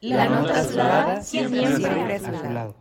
La, 0.00 0.28
nota 0.28 0.60
azulada 0.60 1.22
siempre, 1.22 1.66
siempre, 1.74 2.14
a 2.16 2.18
su 2.18 2.50
lado. 2.50 2.76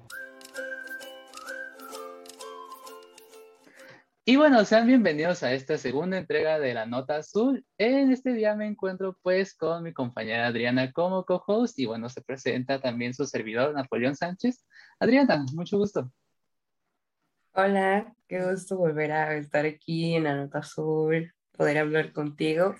Y 4.26 4.36
bueno, 4.36 4.66
sean 4.66 4.86
bienvenidos 4.86 5.42
a 5.42 5.54
esta 5.54 5.78
segunda 5.78 6.18
entrega 6.18 6.60
de 6.60 6.74
la 6.74 6.86
Nota 6.86 7.18
Azul. 7.18 7.66
En 7.78 8.12
este 8.12 8.34
día 8.34 8.56
me 8.56 8.66
encuentro 8.66 9.18
pues 9.22 9.56
con 9.56 9.84
mi 9.84 9.94
compañera 9.94 10.48
Adriana 10.48 10.92
como 10.92 11.24
co-host 11.24 11.80
y 11.80 11.86
bueno, 11.86 12.10
se 12.10 12.22
presenta 12.22 12.82
también 12.82 13.14
su 13.14 13.26
servidor 13.26 13.74
Napoleón 13.74 14.16
Sánchez. 14.18 14.66
Adriana, 15.00 15.46
mucho 15.54 15.78
gusto. 15.78 16.12
Hola, 17.54 18.14
qué 18.28 18.44
gusto 18.44 18.76
volver 18.76 19.14
a 19.14 19.38
estar 19.38 19.66
aquí 19.66 20.16
en 20.16 20.26
la 20.26 20.36
Nota 20.36 20.60
Azul, 20.60 21.34
poder 21.54 21.78
hablar 21.78 22.12
contigo 22.12 22.76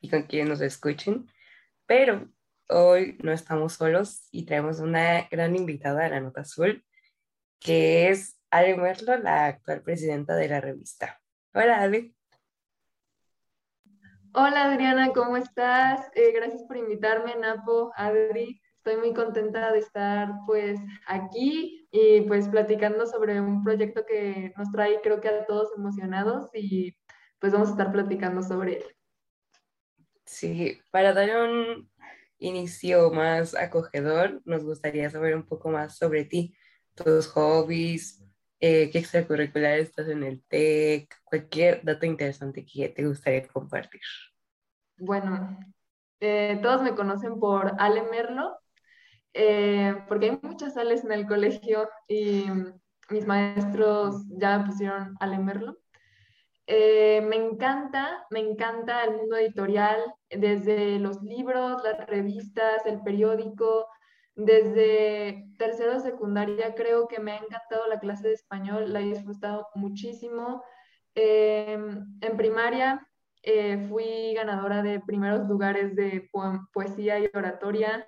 y 0.00 0.08
con 0.08 0.22
quienes 0.22 0.48
nos 0.48 0.60
escuchen. 0.60 1.30
Pero 1.86 2.28
hoy 2.68 3.18
no 3.22 3.32
estamos 3.32 3.74
solos 3.74 4.28
y 4.30 4.44
traemos 4.44 4.80
una 4.80 5.28
gran 5.30 5.56
invitada 5.56 6.06
a 6.06 6.08
la 6.08 6.20
Nota 6.20 6.42
Azul, 6.42 6.84
que 7.60 8.08
es 8.08 8.40
Ale 8.50 8.76
Merlo, 8.76 9.16
la 9.18 9.46
actual 9.46 9.82
presidenta 9.82 10.34
de 10.34 10.48
la 10.48 10.60
revista. 10.60 11.20
Hola, 11.54 11.80
Ale. 11.80 12.14
Hola, 14.32 14.64
Adriana, 14.64 15.12
¿cómo 15.14 15.36
estás? 15.36 16.10
Eh, 16.14 16.32
gracias 16.32 16.62
por 16.64 16.76
invitarme, 16.76 17.34
Napo, 17.36 17.92
Adri. 17.96 18.60
Estoy 18.76 18.96
muy 18.98 19.14
contenta 19.14 19.72
de 19.72 19.78
estar 19.78 20.30
pues 20.46 20.78
aquí 21.06 21.88
y 21.90 22.20
pues 22.22 22.46
platicando 22.48 23.06
sobre 23.06 23.40
un 23.40 23.64
proyecto 23.64 24.04
que 24.06 24.52
nos 24.56 24.70
trae 24.70 25.00
creo 25.02 25.20
que 25.20 25.28
a 25.28 25.46
todos 25.46 25.70
emocionados 25.76 26.50
y 26.52 26.96
pues 27.40 27.52
vamos 27.52 27.68
a 27.68 27.72
estar 27.72 27.90
platicando 27.90 28.42
sobre 28.42 28.76
él. 28.76 28.84
Sí, 30.26 30.80
para 30.90 31.12
dar 31.12 31.48
un 31.48 31.88
inicio 32.38 33.10
más 33.10 33.54
acogedor, 33.54 34.42
nos 34.44 34.64
gustaría 34.64 35.08
saber 35.10 35.34
un 35.34 35.44
poco 35.44 35.70
más 35.70 35.96
sobre 35.96 36.24
ti, 36.24 36.56
tus 36.94 37.26
hobbies, 37.28 38.22
eh, 38.60 38.90
qué 38.90 38.98
extracurricular 38.98 39.78
estás 39.78 40.08
en 40.08 40.22
el 40.22 40.42
TEC, 40.48 41.14
cualquier 41.24 41.84
dato 41.84 42.06
interesante 42.06 42.64
que 42.64 42.88
te 42.88 43.06
gustaría 43.06 43.46
compartir. 43.48 44.00
Bueno, 44.98 45.58
eh, 46.20 46.58
todos 46.62 46.82
me 46.82 46.94
conocen 46.94 47.38
por 47.38 47.74
Ale 47.78 48.02
Merlo, 48.10 48.58
eh, 49.34 49.94
porque 50.08 50.30
hay 50.30 50.38
muchas 50.40 50.76
Ales 50.78 51.04
en 51.04 51.12
el 51.12 51.26
colegio 51.26 51.88
y 52.08 52.46
mis 53.10 53.26
maestros 53.26 54.24
ya 54.28 54.58
me 54.58 54.66
pusieron 54.66 55.14
Ale 55.20 55.38
Merlo. 55.38 55.78
Me 56.68 57.36
encanta, 57.36 58.26
me 58.30 58.40
encanta 58.40 59.04
el 59.04 59.16
mundo 59.16 59.36
editorial, 59.36 59.98
desde 60.30 60.98
los 60.98 61.22
libros, 61.22 61.82
las 61.84 62.06
revistas, 62.06 62.84
el 62.86 63.00
periódico, 63.02 63.86
desde 64.36 65.48
tercero 65.58 65.94
de 65.94 66.00
secundaria 66.00 66.74
creo 66.74 67.08
que 67.08 67.20
me 67.20 67.32
ha 67.32 67.38
encantado 67.38 67.86
la 67.88 67.98
clase 67.98 68.28
de 68.28 68.34
español, 68.34 68.92
la 68.92 69.00
he 69.00 69.04
disfrutado 69.04 69.66
muchísimo. 69.74 70.62
Em, 71.14 72.06
en 72.20 72.36
primaria 72.36 73.08
eh, 73.42 73.86
fui 73.88 74.34
ganadora 74.34 74.82
de 74.82 75.00
primeros 75.00 75.48
lugares 75.48 75.96
de 75.96 76.28
poesía 76.72 77.18
y 77.18 77.30
oratoria. 77.32 78.04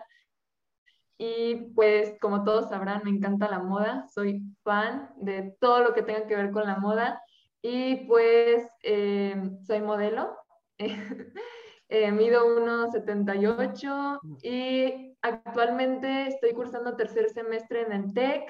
Y 1.17 1.73
pues 1.75 2.15
como 2.21 2.45
todos 2.45 2.69
sabrán, 2.69 3.03
me 3.05 3.11
encanta 3.11 3.49
la 3.51 3.61
moda, 3.61 4.07
soy 4.15 4.43
fan 4.63 5.11
de 5.17 5.57
todo 5.61 5.81
lo 5.81 5.95
que 5.95 6.03
tenga 6.03 6.27
que 6.27 6.37
ver 6.37 6.51
con 6.51 6.65
la 6.65 6.77
moda 6.77 7.23
y 7.63 7.97
pues 8.07 8.69
em, 8.83 9.63
soy 9.65 9.81
modelo. 9.81 10.37
eh, 11.89 12.13
mido 12.13 12.47
1,78 12.47 14.21
y 14.43 15.17
actualmente 15.23 16.29
estoy 16.29 16.53
cursando 16.53 16.97
tercer 16.97 17.31
semestre 17.31 17.83
en 17.83 17.93
el 17.93 18.15
TEC. 18.15 18.43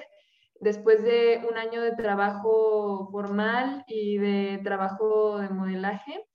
Después 0.61 1.03
de 1.03 1.41
un 1.49 1.57
año 1.57 1.81
de 1.81 1.93
trabajo 1.93 3.07
formal 3.11 3.85
y 3.87 4.17
de 4.17 4.59
trabajo 4.61 5.39
de 5.39 5.49
modelaje, 5.49 6.25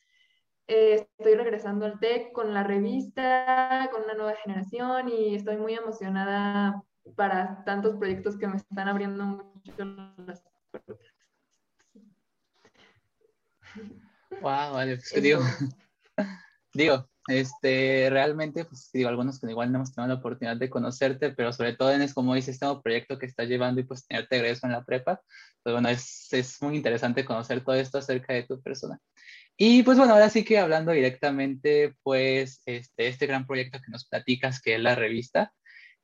eh, 0.66 1.06
estoy 1.18 1.34
regresando 1.34 1.84
al 1.84 2.00
TEC 2.00 2.32
con 2.32 2.54
la 2.54 2.64
revista, 2.64 3.90
con 3.92 4.04
una 4.04 4.14
nueva 4.14 4.34
generación 4.36 5.10
y 5.10 5.34
estoy 5.34 5.58
muy 5.58 5.74
emocionada 5.74 6.82
para 7.16 7.62
tantos 7.64 7.96
proyectos 7.96 8.38
que 8.38 8.46
me 8.46 8.56
están 8.56 8.88
abriendo 8.88 9.24
mucho 9.24 9.84
las 10.26 10.42
puertas. 10.70 11.13
Wow, 14.44 14.74
vale, 14.74 14.98
pues 14.98 15.22
digo, 15.22 15.40
digo, 16.74 17.08
este, 17.28 18.08
realmente, 18.10 18.66
pues 18.66 18.90
digo, 18.92 19.08
algunos 19.08 19.40
que 19.40 19.48
igual 19.48 19.72
no 19.72 19.78
hemos 19.78 19.94
tenido 19.94 20.12
la 20.12 20.20
oportunidad 20.20 20.58
de 20.58 20.68
conocerte, 20.68 21.30
pero 21.30 21.50
sobre 21.50 21.72
todo 21.72 21.90
en 21.92 22.02
es 22.02 22.12
como 22.12 22.34
dices, 22.34 22.56
este 22.56 22.66
nuevo 22.66 22.82
proyecto 22.82 23.18
que 23.18 23.24
estás 23.24 23.48
llevando 23.48 23.80
y 23.80 23.84
pues 23.84 24.06
tenerte 24.06 24.42
regreso 24.42 24.66
en 24.66 24.72
la 24.72 24.84
prepa, 24.84 25.22
pues 25.62 25.72
bueno, 25.72 25.88
es, 25.88 26.30
es 26.32 26.60
muy 26.60 26.76
interesante 26.76 27.24
conocer 27.24 27.64
todo 27.64 27.74
esto 27.74 27.96
acerca 27.96 28.34
de 28.34 28.42
tu 28.42 28.60
persona. 28.60 28.98
Y 29.56 29.82
pues 29.82 29.96
bueno, 29.96 30.12
ahora 30.12 30.28
sí 30.28 30.44
que 30.44 30.58
hablando 30.58 30.92
directamente, 30.92 31.94
pues 32.02 32.60
este, 32.66 33.08
este 33.08 33.26
gran 33.26 33.46
proyecto 33.46 33.78
que 33.80 33.90
nos 33.90 34.06
platicas, 34.06 34.60
que 34.60 34.74
es 34.74 34.80
la 34.82 34.94
revista, 34.94 35.54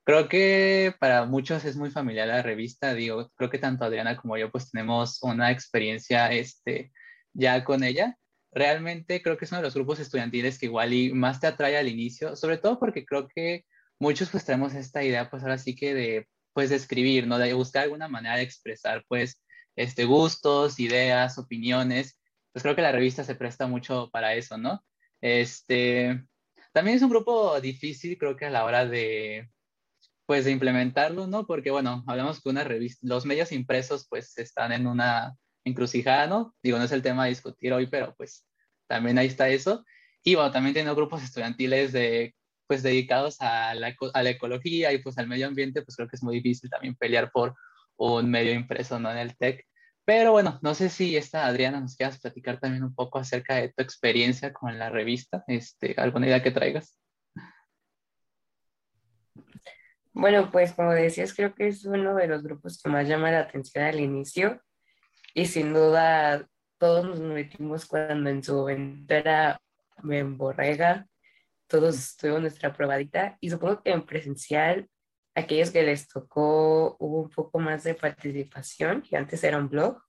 creo 0.03 0.31
que 0.31 0.95
para 0.99 1.27
muchos 1.27 1.67
es 1.67 1.77
muy 1.77 1.91
familiar 1.91 2.29
la 2.29 2.41
revista, 2.43 2.95
digo, 2.95 3.31
creo 3.37 3.51
que 3.51 3.59
tanto 3.59 3.85
Adriana 3.85 4.17
como 4.17 4.39
yo 4.39 4.51
pues 4.51 4.71
tenemos 4.71 5.23
una 5.23 5.51
experiencia 5.51 6.33
este, 6.33 6.91
ya 7.35 7.65
con 7.65 7.85
ella 7.85 8.17
realmente 8.53 9.23
creo 9.23 9.37
que 9.37 9.45
es 9.45 9.53
uno 9.53 9.61
de 9.61 9.67
los 9.67 9.75
grupos 9.75 10.01
estudiantiles 10.01 10.59
que 10.59 10.67
igual 10.67 10.93
y 10.93 11.13
más 11.13 11.41
te 11.41 11.47
atrae 11.47 11.77
al 11.77 11.89
inicio, 11.89 12.37
sobre 12.37 12.59
todo 12.59 12.79
porque 12.79 13.05
creo 13.05 13.29
que 13.29 13.65
muchos 13.99 14.31
pues 14.31 14.45
tenemos 14.45 14.75
esta 14.75 15.05
idea 15.05 15.31
pues 15.31 15.43
ahora 15.43 15.59
sí 15.59 15.77
que 15.77 15.95
de 15.95 16.29
pues 16.53 16.71
de 16.71 16.77
escribir, 16.77 17.27
¿no? 17.27 17.39
De 17.39 17.55
buscar 17.55 17.85
alguna 17.85 18.09
manera 18.09 18.37
de 18.37 18.43
expresar 18.43 19.05
pues 19.09 19.43
este 19.77 20.05
gustos, 20.05 20.81
ideas, 20.81 21.39
opiniones. 21.39 22.19
Pues 22.53 22.63
creo 22.63 22.75
que 22.75 22.83
la 22.83 22.93
revista 22.93 23.25
se 23.25 23.37
presta 23.37 23.67
mucho 23.69 24.11
para 24.11 24.35
eso, 24.35 24.59
¿no? 24.59 24.85
Este, 25.21 26.25
también 26.73 26.97
es 26.97 27.03
un 27.03 27.11
grupo 27.11 27.61
difícil 27.61 28.19
creo 28.19 28.37
que 28.37 28.47
a 28.47 28.51
la 28.51 28.65
hora 28.65 28.87
de 28.87 29.49
pues 30.27 30.45
de 30.45 30.53
implementarlo, 30.53 31.27
¿no? 31.27 31.47
Porque 31.47 31.71
bueno, 31.71 32.05
hablamos 32.07 32.41
que 32.41 32.49
una 32.51 32.65
revista, 32.65 33.01
los 33.07 33.27
medios 33.27 33.53
impresos 33.53 34.07
pues 34.09 34.37
están 34.39 34.73
en 34.73 34.87
una 34.87 35.37
encrucijada, 35.65 36.27
¿no? 36.27 36.55
Digo, 36.63 36.79
no 36.79 36.85
es 36.85 36.93
el 36.93 37.03
tema 37.03 37.25
a 37.25 37.27
discutir 37.27 37.73
hoy, 37.73 37.87
pero 37.87 38.15
pues 38.17 38.47
también 38.87 39.19
ahí 39.19 39.27
está 39.27 39.49
eso. 39.49 39.85
Y 40.23 40.35
bueno, 40.35 40.51
también 40.51 40.75
tiene 40.75 40.93
grupos 40.95 41.23
estudiantiles 41.23 41.93
de, 41.93 42.35
pues 42.67 42.83
dedicados 42.83 43.41
a 43.41 43.75
la, 43.75 43.95
a 44.15 44.23
la 44.23 44.31
ecología 44.31 44.93
y 44.93 44.99
pues 44.99 45.19
al 45.19 45.27
medio 45.27 45.47
ambiente, 45.47 45.83
pues 45.83 45.97
creo 45.97 46.09
que 46.09 46.17
es 46.17 46.23
muy 46.23 46.37
difícil 46.37 46.71
también 46.71 46.95
pelear 46.95 47.31
por 47.33 47.55
un 47.97 48.31
medio 48.31 48.53
impreso, 48.53 48.99
¿no? 48.99 49.11
En 49.11 49.19
el 49.19 49.37
TEC. 49.37 49.67
Pero 50.05 50.33
bueno, 50.33 50.59
no 50.63 50.75
sé 50.75 50.89
si 50.89 51.17
esta 51.17 51.47
Adriana 51.47 51.81
nos 51.81 51.97
quieras 51.97 52.19
platicar 52.21 52.59
también 52.59 52.83
un 52.83 52.95
poco 52.95 53.19
acerca 53.19 53.57
de 53.57 53.69
tu 53.69 53.83
experiencia 53.83 54.53
con 54.53 54.79
la 54.79 54.89
revista, 54.91 55.45
este, 55.47 55.95
alguna 55.99 56.27
idea 56.27 56.43
que 56.43 56.51
traigas. 56.51 56.99
Bueno, 60.13 60.51
pues 60.51 60.73
como 60.73 60.93
decías, 60.93 61.33
creo 61.35 61.55
que 61.55 61.69
es 61.69 61.85
uno 61.85 62.15
de 62.15 62.27
los 62.27 62.43
grupos 62.43 62.83
que 62.83 62.91
más 62.91 63.07
llama 63.07 63.31
la 63.31 63.41
atención 63.41 63.85
al 63.85 64.01
inicio 64.01 64.61
y 65.35 65.47
sin 65.47 65.73
duda 65.73 66.47
todos 66.79 67.05
nos 67.05 67.21
metimos 67.21 67.87
cuando 67.87 68.31
en 68.31 68.43
su 68.43 68.55
momento 68.55 69.15
era 69.15 69.61
en 70.03 70.39
Borrega, 70.39 71.07
todos 71.67 72.17
tuvimos 72.17 72.41
nuestra 72.41 72.73
probadita 72.73 73.37
y 73.41 73.51
supongo 73.51 73.83
que 73.83 73.91
en 73.91 74.05
presencial, 74.05 74.89
aquellos 75.35 75.71
que 75.71 75.83
les 75.83 76.09
tocó 76.09 76.97
hubo 76.99 77.23
un 77.23 77.31
poco 77.31 77.59
más 77.59 77.85
de 77.85 77.95
participación, 77.95 79.03
que 79.03 79.17
antes 79.17 79.45
era 79.45 79.59
un 79.59 79.69
blog, 79.69 80.03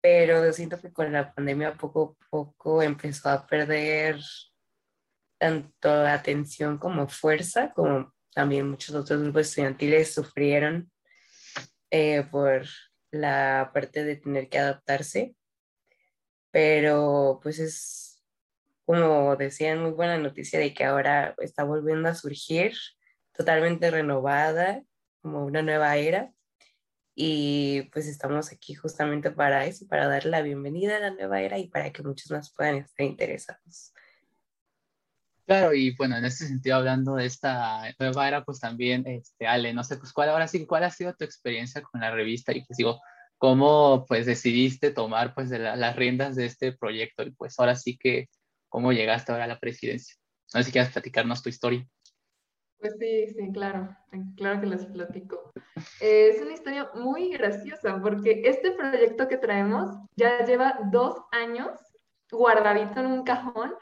pero 0.00 0.52
siento 0.52 0.80
que 0.80 0.92
con 0.92 1.12
la 1.12 1.32
pandemia 1.32 1.74
poco 1.74 2.16
a 2.20 2.26
poco 2.30 2.82
empezó 2.82 3.30
a 3.30 3.46
perder 3.46 4.20
tanto 5.38 5.90
atención 5.90 6.78
como 6.78 7.08
fuerza, 7.08 7.72
como 7.72 8.12
también 8.34 8.68
muchos 8.68 8.94
otros 8.94 9.22
grupos 9.22 9.48
estudiantiles 9.48 10.14
sufrieron 10.14 10.90
eh, 11.90 12.22
por 12.30 12.66
la 13.10 13.70
parte 13.72 14.04
de 14.04 14.16
tener 14.16 14.48
que 14.48 14.58
adaptarse, 14.58 15.34
pero 16.50 17.40
pues 17.42 17.58
es, 17.58 18.24
como 18.84 19.36
decían, 19.36 19.82
muy 19.82 19.92
buena 19.92 20.18
noticia 20.18 20.58
de 20.58 20.74
que 20.74 20.84
ahora 20.84 21.34
está 21.38 21.64
volviendo 21.64 22.08
a 22.08 22.14
surgir 22.14 22.74
totalmente 23.32 23.90
renovada, 23.90 24.82
como 25.20 25.44
una 25.44 25.62
nueva 25.62 25.96
era. 25.96 26.32
Y 27.14 27.82
pues 27.92 28.06
estamos 28.06 28.52
aquí 28.52 28.74
justamente 28.74 29.30
para 29.30 29.64
eso, 29.66 29.86
para 29.88 30.06
dar 30.06 30.26
la 30.26 30.42
bienvenida 30.42 30.96
a 30.98 31.00
la 31.00 31.10
nueva 31.10 31.40
era 31.40 31.58
y 31.58 31.68
para 31.68 31.90
que 31.90 32.02
muchos 32.02 32.30
más 32.30 32.52
puedan 32.54 32.76
estar 32.76 33.06
interesados. 33.06 33.92
Claro, 35.46 35.72
y 35.72 35.94
bueno, 35.94 36.16
en 36.16 36.24
este 36.24 36.46
sentido, 36.46 36.76
hablando 36.76 37.14
de 37.14 37.26
esta 37.26 37.82
nueva 38.00 38.26
era, 38.26 38.44
pues 38.44 38.58
también, 38.58 39.06
este, 39.06 39.46
Ale, 39.46 39.72
no 39.72 39.84
sé, 39.84 39.96
pues 39.96 40.12
cuál 40.12 40.30
ahora 40.30 40.48
sí, 40.48 40.66
cuál 40.66 40.82
ha 40.82 40.90
sido 40.90 41.14
tu 41.14 41.24
experiencia 41.24 41.82
con 41.82 42.00
la 42.00 42.10
revista 42.10 42.52
y 42.52 42.64
pues 42.64 42.76
digo, 42.76 43.00
cómo 43.38 44.06
pues 44.08 44.26
decidiste 44.26 44.90
tomar 44.90 45.34
pues 45.34 45.50
las 45.50 45.94
riendas 45.94 46.34
de 46.34 46.46
este 46.46 46.72
proyecto 46.72 47.22
y 47.22 47.30
pues 47.30 47.58
ahora 47.60 47.76
sí 47.76 47.96
que, 47.96 48.28
cómo 48.68 48.92
llegaste 48.92 49.30
ahora 49.30 49.44
a 49.44 49.48
la 49.48 49.60
presidencia. 49.60 50.16
No 50.52 50.60
sé 50.60 50.64
si 50.64 50.72
quieres 50.72 50.92
platicarnos 50.92 51.42
tu 51.42 51.48
historia. 51.48 51.86
Pues 52.78 52.94
sí, 52.98 53.28
sí, 53.28 53.52
claro, 53.52 53.96
claro 54.36 54.60
que 54.60 54.66
les 54.66 54.84
platico. 54.86 55.52
es 56.00 56.42
una 56.42 56.54
historia 56.54 56.90
muy 56.94 57.30
graciosa 57.30 58.00
porque 58.02 58.42
este 58.44 58.72
proyecto 58.72 59.28
que 59.28 59.38
traemos 59.38 59.90
ya 60.16 60.44
lleva 60.44 60.78
dos 60.90 61.16
años 61.30 61.70
guardadito 62.30 63.00
en 63.00 63.06
un 63.06 63.22
cajón 63.22 63.72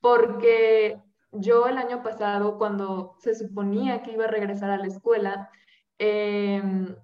porque 0.00 1.02
yo 1.32 1.66
el 1.66 1.78
año 1.78 2.02
pasado, 2.02 2.58
cuando 2.58 3.16
se 3.18 3.34
suponía 3.34 4.02
que 4.02 4.12
iba 4.12 4.24
a 4.24 4.28
regresar 4.28 4.70
a 4.70 4.78
la 4.78 4.86
escuela, 4.86 5.50
em, 5.98 6.96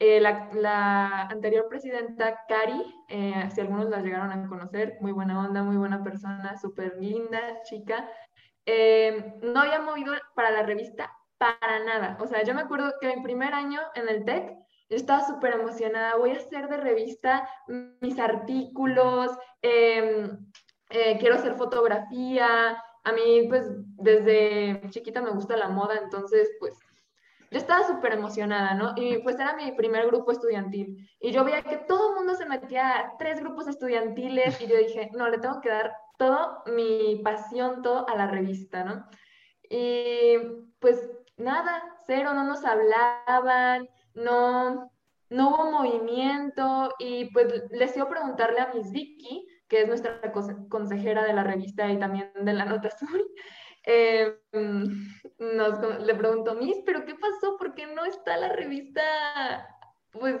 eh, 0.00 0.20
la, 0.20 1.22
anterior 1.28 1.68
presidenta, 1.68 2.44
Cari, 2.48 2.82
eh, 3.08 3.48
si 3.54 3.60
algunos 3.60 3.88
la 3.90 4.00
llegaron 4.00 4.32
a 4.32 4.48
conocer, 4.48 4.96
muy 5.00 5.12
buena 5.12 5.38
onda, 5.38 5.62
muy 5.62 5.76
buena 5.76 6.02
persona, 6.02 6.56
súper 6.56 6.96
linda, 6.98 7.62
chica, 7.64 8.08
no 9.42 9.60
había 9.60 9.80
movido 9.80 10.14
para 10.34 10.50
la 10.50 10.62
revista 10.62 11.10
para 11.38 11.84
nada. 11.84 12.16
O 12.20 12.26
sea, 12.26 12.42
yo 12.42 12.54
me 12.54 12.62
acuerdo 12.62 12.94
que 13.00 13.14
mi 13.14 13.22
primer 13.22 13.54
año 13.54 13.80
en 13.94 14.08
el 14.08 14.24
TEC, 14.24 14.56
yo 14.90 14.96
estaba 14.96 15.26
súper 15.26 15.54
emocionada, 15.54 16.16
voy 16.16 16.30
a 16.30 16.36
hacer 16.36 16.68
de 16.68 16.76
revista 16.76 17.48
mis 18.00 18.18
artículos, 18.18 19.30
em, 19.62 20.38
eh, 20.90 21.16
quiero 21.18 21.36
hacer 21.36 21.54
fotografía, 21.54 22.82
a 23.04 23.12
mí 23.12 23.46
pues 23.48 23.66
desde 23.96 24.82
chiquita 24.90 25.20
me 25.20 25.30
gusta 25.30 25.56
la 25.56 25.68
moda, 25.68 25.96
entonces 26.02 26.50
pues 26.58 26.78
yo 27.50 27.58
estaba 27.58 27.86
súper 27.86 28.14
emocionada, 28.14 28.74
¿no? 28.74 28.94
Y 28.96 29.18
pues 29.18 29.38
era 29.38 29.54
mi 29.54 29.70
primer 29.72 30.08
grupo 30.08 30.32
estudiantil. 30.32 31.08
Y 31.20 31.30
yo 31.30 31.44
veía 31.44 31.62
que 31.62 31.76
todo 31.76 32.10
el 32.10 32.16
mundo 32.16 32.34
se 32.34 32.46
metía 32.46 32.98
a 32.98 33.16
tres 33.16 33.38
grupos 33.40 33.68
estudiantiles 33.68 34.60
y 34.60 34.66
yo 34.66 34.76
dije, 34.76 35.10
no, 35.12 35.28
le 35.28 35.38
tengo 35.38 35.60
que 35.60 35.68
dar 35.68 35.94
todo 36.18 36.64
mi 36.66 37.20
pasión, 37.22 37.82
todo 37.82 38.08
a 38.08 38.16
la 38.16 38.26
revista, 38.26 38.82
¿no? 38.82 39.06
Y 39.68 40.36
pues 40.80 41.08
nada, 41.36 41.82
cero, 42.06 42.34
no 42.34 42.42
nos 42.42 42.64
hablaban, 42.64 43.88
no, 44.14 44.90
no 45.30 45.50
hubo 45.50 45.70
movimiento 45.70 46.94
y 46.98 47.26
pues 47.26 47.70
les 47.70 47.96
iba 47.96 48.06
a 48.06 48.10
preguntarle 48.10 48.60
a 48.60 48.72
Miss 48.74 48.90
Vicky 48.90 49.46
que 49.74 49.82
es 49.82 49.88
nuestra 49.88 50.20
consejera 50.68 51.24
de 51.24 51.32
la 51.32 51.42
revista 51.42 51.90
y 51.90 51.98
también 51.98 52.30
de 52.40 52.52
la 52.52 52.64
Nota 52.64 52.86
Azul, 52.86 53.26
eh, 53.84 54.38
nos, 54.52 56.00
le 56.00 56.14
preguntó, 56.14 56.54
Miss, 56.54 56.76
¿pero 56.86 57.04
qué 57.04 57.16
pasó? 57.16 57.56
¿Por 57.56 57.74
qué 57.74 57.86
no 57.88 58.04
está 58.04 58.36
la 58.36 58.50
revista 58.50 59.02
pues, 60.12 60.36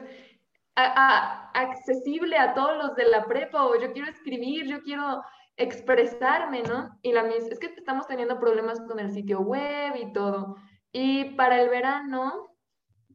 accesible 0.76 2.38
a 2.38 2.54
todos 2.54 2.76
los 2.76 2.94
de 2.94 3.06
la 3.06 3.24
prepa? 3.24 3.66
O 3.66 3.74
yo 3.74 3.92
quiero 3.92 4.08
escribir, 4.08 4.66
yo 4.66 4.80
quiero 4.82 5.20
expresarme, 5.56 6.62
¿no? 6.62 6.96
Y 7.02 7.10
la 7.10 7.24
Miss, 7.24 7.50
es 7.50 7.58
que 7.58 7.66
estamos 7.66 8.06
teniendo 8.06 8.38
problemas 8.38 8.80
con 8.82 9.00
el 9.00 9.10
sitio 9.10 9.40
web 9.40 9.96
y 9.96 10.12
todo. 10.12 10.54
Y 10.92 11.34
para 11.34 11.60
el 11.60 11.70
verano, 11.70 12.54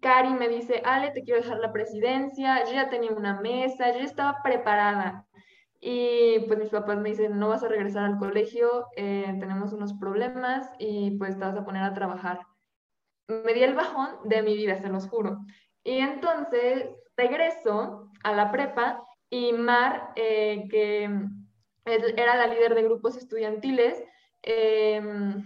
Cari 0.01 0.33
me 0.33 0.49
dice, 0.49 0.81
Ale, 0.83 1.11
te 1.11 1.23
quiero 1.23 1.41
dejar 1.41 1.59
la 1.59 1.71
presidencia, 1.71 2.65
yo 2.65 2.73
ya 2.73 2.89
tenía 2.89 3.11
una 3.11 3.39
mesa, 3.39 3.93
yo 3.93 4.01
estaba 4.01 4.41
preparada. 4.43 5.28
Y 5.79 6.39
pues 6.47 6.59
mis 6.59 6.69
papás 6.69 6.97
me 6.97 7.09
dicen, 7.09 7.39
no 7.39 7.49
vas 7.49 7.63
a 7.63 7.69
regresar 7.69 8.05
al 8.05 8.17
colegio, 8.17 8.87
eh, 8.97 9.35
tenemos 9.39 9.71
unos 9.71 9.93
problemas 9.93 10.69
y 10.77 11.11
pues 11.11 11.37
te 11.37 11.45
vas 11.45 11.55
a 11.55 11.63
poner 11.63 11.83
a 11.83 11.93
trabajar. 11.93 12.45
Me 13.27 13.53
di 13.53 13.63
el 13.63 13.75
bajón 13.75 14.09
de 14.25 14.41
mi 14.41 14.55
vida, 14.55 14.77
se 14.77 14.89
los 14.89 15.07
juro. 15.07 15.39
Y 15.83 15.99
entonces 15.99 16.89
regreso 17.15 18.11
a 18.23 18.33
la 18.33 18.51
prepa 18.51 19.05
y 19.29 19.53
Mar, 19.53 20.11
eh, 20.15 20.67
que 20.69 21.09
era 21.85 22.35
la 22.35 22.47
líder 22.47 22.75
de 22.75 22.83
grupos 22.83 23.15
estudiantiles, 23.15 24.03
em, 24.41 25.43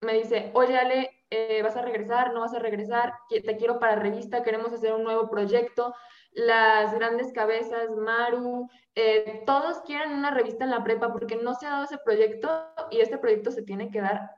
me 0.00 0.12
dice, 0.14 0.50
oye 0.54 0.78
Ale, 0.78 1.10
eh, 1.30 1.62
¿vas 1.62 1.76
a 1.76 1.82
regresar? 1.82 2.32
¿No 2.32 2.40
vas 2.40 2.54
a 2.54 2.58
regresar? 2.58 3.14
Te 3.28 3.56
quiero 3.56 3.78
para 3.78 3.96
revista, 3.96 4.42
queremos 4.42 4.72
hacer 4.72 4.94
un 4.94 5.02
nuevo 5.02 5.28
proyecto 5.28 5.94
las 6.32 6.94
grandes 6.94 7.32
cabezas, 7.32 7.90
Maru, 7.96 8.68
eh, 8.94 9.42
todos 9.46 9.80
quieren 9.80 10.12
una 10.12 10.30
revista 10.30 10.64
en 10.64 10.70
la 10.70 10.84
prepa 10.84 11.12
porque 11.12 11.36
no 11.36 11.54
se 11.54 11.66
ha 11.66 11.70
dado 11.70 11.84
ese 11.84 11.98
proyecto 11.98 12.66
y 12.90 13.00
este 13.00 13.18
proyecto 13.18 13.50
se 13.50 13.62
tiene 13.62 13.90
que 13.90 14.00
dar 14.00 14.30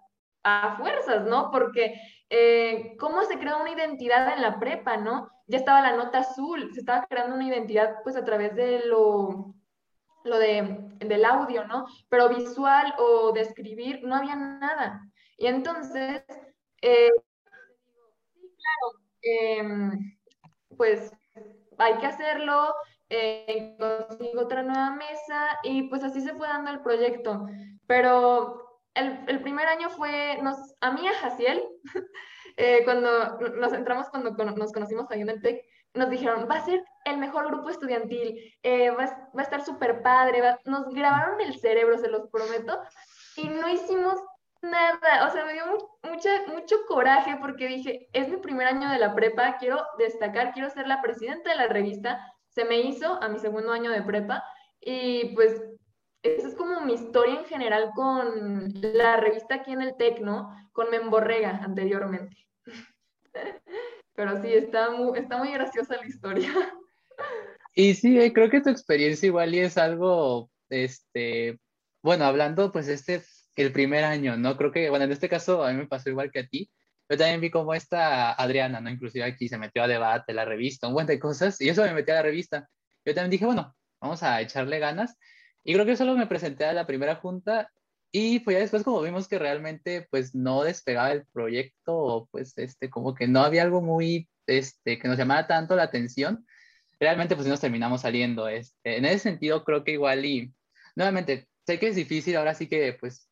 a 0.42 0.76
fuerzas, 0.76 1.26
¿no? 1.26 1.50
Porque 1.50 2.00
eh, 2.30 2.96
cómo 2.98 3.22
se 3.24 3.38
crea 3.38 3.56
una 3.56 3.72
identidad 3.72 4.32
en 4.32 4.42
la 4.42 4.58
prepa, 4.58 4.96
¿no? 4.96 5.30
Ya 5.46 5.58
estaba 5.58 5.82
la 5.82 5.96
nota 5.96 6.18
azul, 6.20 6.72
se 6.72 6.80
estaba 6.80 7.06
creando 7.06 7.34
una 7.34 7.46
identidad 7.46 7.96
pues 8.02 8.16
a 8.16 8.24
través 8.24 8.54
de 8.54 8.86
lo, 8.86 9.54
lo 10.24 10.38
de, 10.38 10.78
del 10.98 11.24
audio, 11.24 11.66
¿no? 11.66 11.86
Pero 12.08 12.28
visual 12.28 12.94
o 12.98 13.32
de 13.32 13.40
escribir 13.40 14.00
no 14.04 14.16
había 14.16 14.36
nada. 14.36 15.02
Y 15.36 15.46
entonces, 15.46 16.24
eh, 16.82 17.10
sí, 18.34 18.54
claro, 18.56 19.04
em, 19.22 20.16
pues 20.76 21.12
hay 21.80 21.98
que 21.98 22.06
hacerlo, 22.06 22.74
eh, 23.08 23.76
consigo 23.78 24.42
otra 24.42 24.62
nueva 24.62 24.90
mesa 24.90 25.58
y 25.62 25.82
pues 25.84 26.04
así 26.04 26.20
se 26.20 26.34
fue 26.34 26.46
dando 26.46 26.70
el 26.70 26.80
proyecto. 26.80 27.46
Pero 27.86 28.80
el, 28.94 29.24
el 29.26 29.40
primer 29.42 29.66
año 29.66 29.90
fue, 29.90 30.38
nos, 30.42 30.56
a 30.80 30.92
mí, 30.92 31.06
a 31.06 31.14
Jaciel, 31.14 31.64
eh, 32.56 32.82
cuando 32.84 33.38
nos 33.56 33.72
entramos, 33.72 34.08
cuando 34.10 34.30
nos 34.32 34.72
conocimos 34.72 35.10
ahí 35.10 35.22
en 35.22 35.30
el 35.30 35.42
TEC, 35.42 35.64
nos 35.94 36.08
dijeron, 36.08 36.46
va 36.48 36.56
a 36.56 36.64
ser 36.64 36.84
el 37.04 37.18
mejor 37.18 37.48
grupo 37.48 37.68
estudiantil, 37.68 38.54
eh, 38.62 38.90
va, 38.90 39.06
va, 39.36 39.40
a 39.40 39.42
estar 39.42 39.64
súper 39.64 40.02
padre, 40.02 40.42
nos 40.64 40.88
grabaron 40.94 41.40
el 41.40 41.58
cerebro, 41.58 41.98
se 41.98 42.08
los 42.08 42.28
prometo, 42.30 42.78
y 43.36 43.48
no 43.48 43.68
hicimos 43.68 44.20
Nada, 44.62 45.26
o 45.26 45.32
sea, 45.32 45.46
me 45.46 45.54
dio 45.54 45.64
mucha, 46.02 46.46
mucho 46.48 46.76
coraje 46.86 47.36
porque 47.40 47.66
dije, 47.66 48.08
es 48.12 48.28
mi 48.28 48.36
primer 48.36 48.66
año 48.66 48.90
de 48.90 48.98
la 48.98 49.14
prepa, 49.14 49.56
quiero 49.58 49.82
destacar, 49.98 50.52
quiero 50.52 50.68
ser 50.68 50.86
la 50.86 51.00
presidenta 51.00 51.50
de 51.50 51.56
la 51.56 51.66
revista. 51.66 52.20
Se 52.48 52.64
me 52.64 52.80
hizo 52.80 53.22
a 53.22 53.28
mi 53.28 53.38
segundo 53.38 53.72
año 53.72 53.90
de 53.90 54.02
prepa 54.02 54.44
y 54.80 55.34
pues 55.34 55.62
esa 56.22 56.48
es 56.48 56.54
como 56.54 56.82
mi 56.82 56.94
historia 56.94 57.38
en 57.38 57.46
general 57.46 57.92
con 57.94 58.72
la 58.82 59.16
revista 59.16 59.56
aquí 59.56 59.72
en 59.72 59.80
el 59.80 59.96
TEC, 59.96 60.20
¿no? 60.20 60.50
Con 60.72 60.90
Memborrega 60.90 61.60
anteriormente. 61.62 62.36
Pero 64.14 64.42
sí, 64.42 64.52
está 64.52 64.90
muy, 64.90 65.18
está 65.18 65.38
muy 65.38 65.52
graciosa 65.52 65.96
la 65.96 66.06
historia. 66.06 66.50
Y 67.74 67.94
sí, 67.94 68.20
eh, 68.20 68.32
creo 68.32 68.50
que 68.50 68.60
tu 68.60 68.68
experiencia 68.68 69.26
igual 69.26 69.54
y 69.54 69.60
es 69.60 69.78
algo, 69.78 70.50
este, 70.68 71.58
bueno, 72.02 72.24
hablando 72.24 72.72
pues 72.72 72.88
este 72.88 73.22
el 73.56 73.72
primer 73.72 74.04
año, 74.04 74.36
¿no? 74.36 74.56
Creo 74.56 74.72
que, 74.72 74.90
bueno, 74.90 75.04
en 75.04 75.12
este 75.12 75.28
caso 75.28 75.64
a 75.64 75.72
mí 75.72 75.78
me 75.78 75.86
pasó 75.86 76.10
igual 76.10 76.30
que 76.30 76.40
a 76.40 76.46
ti. 76.46 76.70
Yo 77.08 77.16
también 77.16 77.40
vi 77.40 77.50
como 77.50 77.74
esta 77.74 78.32
Adriana, 78.32 78.80
¿no? 78.80 78.90
Inclusive 78.90 79.24
aquí 79.24 79.48
se 79.48 79.58
metió 79.58 79.82
a 79.82 79.88
debate, 79.88 80.32
la 80.32 80.44
revista, 80.44 80.86
un 80.88 80.94
buen 80.94 81.06
de 81.06 81.18
cosas, 81.18 81.60
y 81.60 81.68
eso 81.68 81.82
me 81.82 81.94
metí 81.94 82.10
a 82.12 82.14
la 82.14 82.22
revista. 82.22 82.68
Yo 83.04 83.14
también 83.14 83.30
dije, 83.30 83.46
bueno, 83.46 83.74
vamos 84.00 84.22
a 84.22 84.40
echarle 84.40 84.78
ganas. 84.78 85.16
Y 85.64 85.74
creo 85.74 85.86
que 85.86 85.96
solo 85.96 86.16
me 86.16 86.26
presenté 86.26 86.64
a 86.64 86.72
la 86.72 86.86
primera 86.86 87.16
junta 87.16 87.70
y 88.12 88.40
pues 88.40 88.54
ya 88.54 88.60
después 88.60 88.82
como 88.82 89.02
vimos 89.02 89.28
que 89.28 89.38
realmente 89.38 90.06
pues 90.10 90.34
no 90.34 90.64
despegaba 90.64 91.12
el 91.12 91.26
proyecto, 91.26 92.28
pues 92.32 92.56
este, 92.58 92.90
como 92.90 93.14
que 93.14 93.28
no 93.28 93.42
había 93.42 93.62
algo 93.62 93.82
muy, 93.82 94.28
este, 94.46 94.98
que 94.98 95.08
nos 95.08 95.16
llamara 95.16 95.46
tanto 95.46 95.76
la 95.76 95.84
atención, 95.84 96.44
realmente 96.98 97.36
pues 97.36 97.46
nos 97.46 97.60
terminamos 97.60 98.00
saliendo. 98.02 98.48
Este, 98.48 98.96
en 98.96 99.04
ese 99.04 99.20
sentido 99.20 99.64
creo 99.64 99.84
que 99.84 99.92
igual 99.92 100.24
y, 100.24 100.52
nuevamente, 100.96 101.48
sé 101.66 101.78
que 101.78 101.88
es 101.88 101.96
difícil, 101.96 102.36
ahora 102.36 102.54
sí 102.54 102.68
que 102.68 102.94
pues 102.94 103.29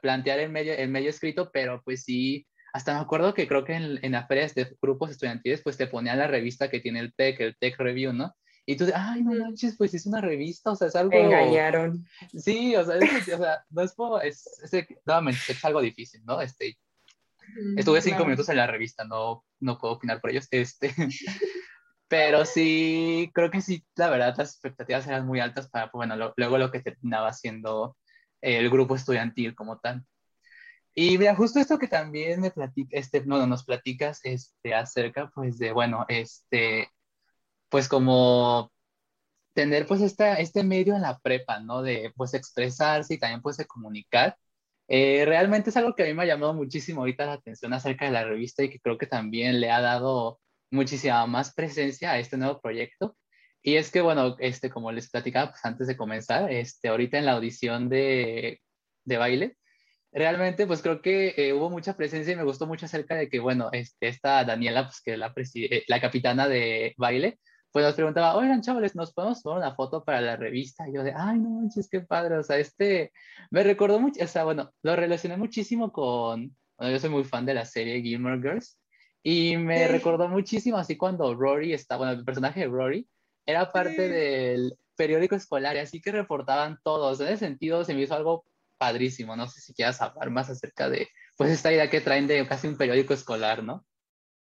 plantear 0.00 0.40
el 0.40 0.50
medio, 0.50 0.74
el 0.74 0.88
medio 0.88 1.10
escrito, 1.10 1.50
pero 1.52 1.82
pues 1.82 2.04
sí, 2.04 2.46
hasta 2.72 2.94
me 2.94 3.00
acuerdo 3.00 3.34
que 3.34 3.48
creo 3.48 3.64
que 3.64 3.74
en, 3.74 3.98
en 4.02 4.12
las 4.12 4.28
ferias 4.28 4.54
de 4.54 4.76
grupos 4.80 5.10
estudiantiles, 5.10 5.62
pues 5.62 5.76
te 5.76 5.86
ponían 5.86 6.18
la 6.18 6.26
revista 6.26 6.70
que 6.70 6.80
tiene 6.80 7.00
el 7.00 7.14
TEC, 7.14 7.40
el 7.40 7.56
TEC 7.56 7.78
Review, 7.78 8.12
¿no? 8.12 8.34
Y 8.66 8.76
tú, 8.76 8.86
ay, 8.94 9.22
no 9.22 9.32
manches, 9.32 9.76
pues 9.76 9.94
es 9.94 10.06
una 10.06 10.20
revista, 10.20 10.70
o 10.70 10.76
sea, 10.76 10.88
es 10.88 10.96
algo... 10.96 11.12
engañaron. 11.12 12.06
Sí, 12.36 12.76
o 12.76 12.84
sea, 12.84 12.96
es, 12.98 13.28
o 13.28 13.38
sea 13.38 13.64
no 13.70 13.82
es, 13.82 13.94
como, 13.94 14.20
es, 14.20 14.46
es, 14.62 14.86
es, 15.48 15.64
algo 15.64 15.80
difícil, 15.80 16.22
¿no? 16.24 16.40
Este, 16.40 16.78
estuve 17.76 18.00
cinco 18.00 18.24
minutos 18.24 18.48
en 18.48 18.58
la 18.58 18.66
revista, 18.66 19.04
no, 19.04 19.44
no 19.58 19.78
puedo 19.78 19.94
opinar 19.94 20.20
por 20.20 20.30
ellos, 20.30 20.46
este... 20.50 20.94
Pero 22.08 22.44
sí, 22.44 23.30
creo 23.32 23.52
que 23.52 23.60
sí, 23.60 23.84
la 23.94 24.10
verdad, 24.10 24.34
las 24.36 24.50
expectativas 24.50 25.06
eran 25.06 25.26
muy 25.26 25.38
altas 25.38 25.68
para, 25.68 25.92
pues, 25.92 26.08
bueno, 26.08 26.32
luego 26.36 26.58
lo 26.58 26.72
que 26.72 26.80
terminaba 26.80 27.32
siendo 27.32 27.96
el 28.40 28.70
grupo 28.70 28.94
estudiantil 28.94 29.54
como 29.54 29.78
tal. 29.78 30.04
Y 30.94 31.18
mira, 31.18 31.34
justo 31.36 31.60
esto 31.60 31.78
que 31.78 31.88
también 31.88 32.40
me 32.40 32.50
platica, 32.50 32.88
este, 32.92 33.24
no, 33.24 33.46
nos 33.46 33.64
platicas 33.64 34.20
este, 34.24 34.74
acerca, 34.74 35.30
pues, 35.34 35.58
de, 35.58 35.72
bueno, 35.72 36.04
este, 36.08 36.88
pues 37.68 37.88
como 37.88 38.72
tener, 39.54 39.86
pues, 39.86 40.00
esta, 40.02 40.36
este 40.36 40.64
medio 40.64 40.96
en 40.96 41.02
la 41.02 41.18
prepa, 41.20 41.60
¿no? 41.60 41.82
De, 41.82 42.12
pues, 42.16 42.34
expresarse 42.34 43.14
y 43.14 43.18
también, 43.18 43.42
pues, 43.42 43.56
de 43.56 43.66
comunicar. 43.66 44.36
Eh, 44.88 45.24
realmente 45.26 45.70
es 45.70 45.76
algo 45.76 45.94
que 45.94 46.02
a 46.04 46.06
mí 46.06 46.14
me 46.14 46.24
ha 46.24 46.26
llamado 46.26 46.54
muchísimo 46.54 47.00
ahorita 47.02 47.26
la 47.26 47.34
atención 47.34 47.72
acerca 47.72 48.06
de 48.06 48.10
la 48.12 48.24
revista 48.24 48.64
y 48.64 48.70
que 48.70 48.80
creo 48.80 48.98
que 48.98 49.06
también 49.06 49.60
le 49.60 49.70
ha 49.70 49.80
dado 49.80 50.40
muchísima 50.70 51.26
más 51.26 51.54
presencia 51.54 52.12
a 52.12 52.18
este 52.18 52.36
nuevo 52.36 52.60
proyecto. 52.60 53.16
Y 53.62 53.76
es 53.76 53.90
que, 53.90 54.00
bueno, 54.00 54.36
este, 54.38 54.70
como 54.70 54.92
les 54.92 55.10
platicaba 55.10 55.50
pues, 55.50 55.64
antes 55.64 55.86
de 55.86 55.96
comenzar, 55.96 56.50
este, 56.50 56.88
ahorita 56.88 57.18
en 57.18 57.26
la 57.26 57.32
audición 57.32 57.88
de, 57.88 58.60
de 59.04 59.16
baile, 59.18 59.56
realmente 60.12 60.66
pues 60.66 60.82
creo 60.82 61.02
que 61.02 61.34
eh, 61.36 61.52
hubo 61.52 61.70
mucha 61.70 61.96
presencia 61.96 62.32
y 62.32 62.36
me 62.36 62.44
gustó 62.44 62.66
mucho 62.66 62.86
acerca 62.86 63.14
de 63.14 63.28
que, 63.28 63.38
bueno, 63.40 63.68
este, 63.72 64.08
esta 64.08 64.44
Daniela, 64.44 64.84
pues 64.84 65.00
que 65.02 65.16
la, 65.16 65.32
eh, 65.54 65.84
la 65.88 66.00
capitana 66.00 66.48
de 66.48 66.94
baile, 66.96 67.38
pues 67.70 67.84
nos 67.84 67.94
preguntaba, 67.94 68.36
oigan, 68.36 68.62
chavales, 68.62 68.96
¿nos 68.96 69.12
podemos 69.12 69.42
tomar 69.42 69.58
una 69.58 69.74
foto 69.74 70.04
para 70.04 70.20
la 70.20 70.36
revista? 70.36 70.88
Y 70.88 70.94
yo 70.94 71.04
de, 71.04 71.12
ay, 71.16 71.38
no 71.38 71.50
manches, 71.50 71.88
qué 71.88 72.00
padre, 72.00 72.38
o 72.38 72.42
sea, 72.42 72.58
este, 72.58 73.12
me 73.50 73.62
recordó 73.62 74.00
mucho, 74.00 74.24
o 74.24 74.26
sea, 74.26 74.44
bueno, 74.44 74.72
lo 74.82 74.96
relacioné 74.96 75.36
muchísimo 75.36 75.92
con, 75.92 76.56
bueno, 76.78 76.92
yo 76.92 76.98
soy 76.98 77.10
muy 77.10 77.24
fan 77.24 77.46
de 77.46 77.54
la 77.54 77.64
serie 77.64 78.02
Gilmore 78.02 78.40
Girls, 78.40 78.80
y 79.22 79.56
me 79.56 79.86
recordó 79.86 80.28
muchísimo 80.28 80.78
así 80.78 80.96
cuando 80.96 81.34
Rory 81.34 81.72
está, 81.72 81.96
bueno, 81.96 82.12
el 82.12 82.24
personaje 82.24 82.60
de 82.60 82.66
Rory 82.66 83.08
era 83.46 83.70
parte 83.72 84.08
del 84.08 84.76
periódico 84.96 85.34
escolar, 85.34 85.76
y 85.76 85.80
así 85.80 86.00
que 86.00 86.12
reportaban 86.12 86.78
todos, 86.82 87.20
en 87.20 87.28
ese 87.28 87.38
sentido 87.38 87.84
se 87.84 87.94
me 87.94 88.02
hizo 88.02 88.14
algo 88.14 88.44
padrísimo, 88.78 89.36
no 89.36 89.46
sé 89.46 89.60
si 89.60 89.74
quieras 89.74 90.00
hablar 90.00 90.30
más 90.30 90.48
acerca 90.50 90.88
de, 90.88 91.08
pues, 91.36 91.50
esta 91.50 91.72
idea 91.72 91.90
que 91.90 92.00
traen 92.00 92.26
de 92.26 92.46
casi 92.46 92.68
un 92.68 92.76
periódico 92.76 93.12
escolar, 93.12 93.62
¿no? 93.62 93.84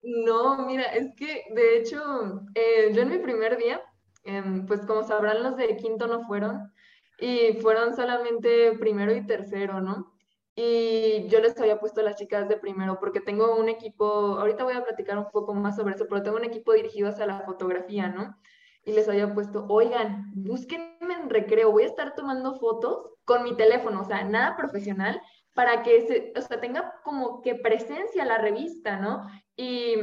No, 0.02 0.66
mira, 0.66 0.84
es 0.84 1.14
que 1.16 1.44
de 1.50 1.78
hecho, 1.78 2.42
eh, 2.54 2.92
yo 2.92 3.02
en 3.02 3.10
mi 3.10 3.18
primer 3.18 3.56
día, 3.56 3.82
em, 4.24 4.66
pues 4.66 4.82
como 4.86 5.02
sabrán, 5.02 5.42
los 5.42 5.56
de 5.56 5.76
quinto 5.76 6.06
no 6.06 6.26
fueron 6.26 6.72
y 7.18 7.54
fueron 7.60 7.96
solamente 7.96 8.72
primero 8.78 9.14
y 9.14 9.26
tercero, 9.26 9.80
¿no? 9.80 10.16
Y 10.54 11.26
yo 11.28 11.40
les 11.40 11.58
había 11.60 11.80
puesto 11.80 12.00
a 12.00 12.04
las 12.04 12.16
chicas 12.16 12.48
de 12.48 12.56
primero 12.56 12.98
porque 12.98 13.20
tengo 13.20 13.56
un 13.56 13.68
equipo, 13.68 14.04
ahorita 14.38 14.64
voy 14.64 14.74
a 14.74 14.84
platicar 14.84 15.18
un 15.18 15.30
poco 15.30 15.54
más 15.54 15.76
sobre 15.76 15.96
eso, 15.96 16.06
pero 16.08 16.22
tengo 16.22 16.36
un 16.36 16.44
equipo 16.44 16.72
dirigido 16.72 17.08
hacia 17.08 17.26
la 17.26 17.40
fotografía, 17.40 18.08
¿no? 18.08 18.38
Y 18.86 18.92
les 18.92 19.06
había 19.08 19.34
puesto, 19.34 19.66
oigan, 19.68 20.30
búsquenme 20.34 21.14
en 21.14 21.28
recreo, 21.28 21.72
voy 21.72 21.82
a 21.82 21.86
estar 21.86 22.14
tomando 22.14 22.54
fotos 22.54 23.10
con 23.24 23.42
mi 23.42 23.54
teléfono, 23.54 24.00
o 24.00 24.04
sea, 24.04 24.24
nada 24.24 24.56
profesional, 24.56 25.20
para 25.52 25.82
que 25.82 26.06
se, 26.06 26.32
o 26.38 26.40
sea, 26.40 26.60
tenga 26.60 27.00
como 27.02 27.42
que 27.42 27.56
presencia 27.56 28.24
la 28.24 28.38
revista, 28.38 28.96
¿no? 28.98 29.26
Y 29.56 29.96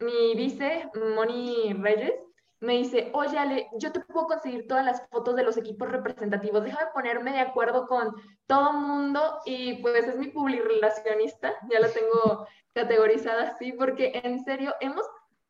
mi 0.00 0.34
vice, 0.34 0.90
Moni 1.14 1.72
Reyes, 1.74 2.14
me 2.60 2.74
dice, 2.74 3.10
oye 3.12 3.38
Ale, 3.38 3.68
yo 3.78 3.92
te 3.92 4.00
puedo 4.00 4.26
conseguir 4.26 4.66
todas 4.66 4.84
las 4.84 5.06
fotos 5.10 5.36
de 5.36 5.44
los 5.44 5.56
equipos 5.56 5.90
representativos, 5.90 6.64
déjame 6.64 6.90
ponerme 6.92 7.32
de 7.32 7.40
acuerdo 7.40 7.86
con 7.86 8.14
todo 8.46 8.72
mundo 8.72 9.38
y 9.44 9.74
pues 9.82 10.06
es 10.06 10.16
mi 10.16 10.28
publirelacionista, 10.28 11.54
ya 11.70 11.80
la 11.80 11.88
tengo 11.88 12.46
categorizada 12.74 13.50
así, 13.50 13.72
porque 13.72 14.20
en 14.24 14.42
serio 14.44 14.74
hemos 14.80 15.06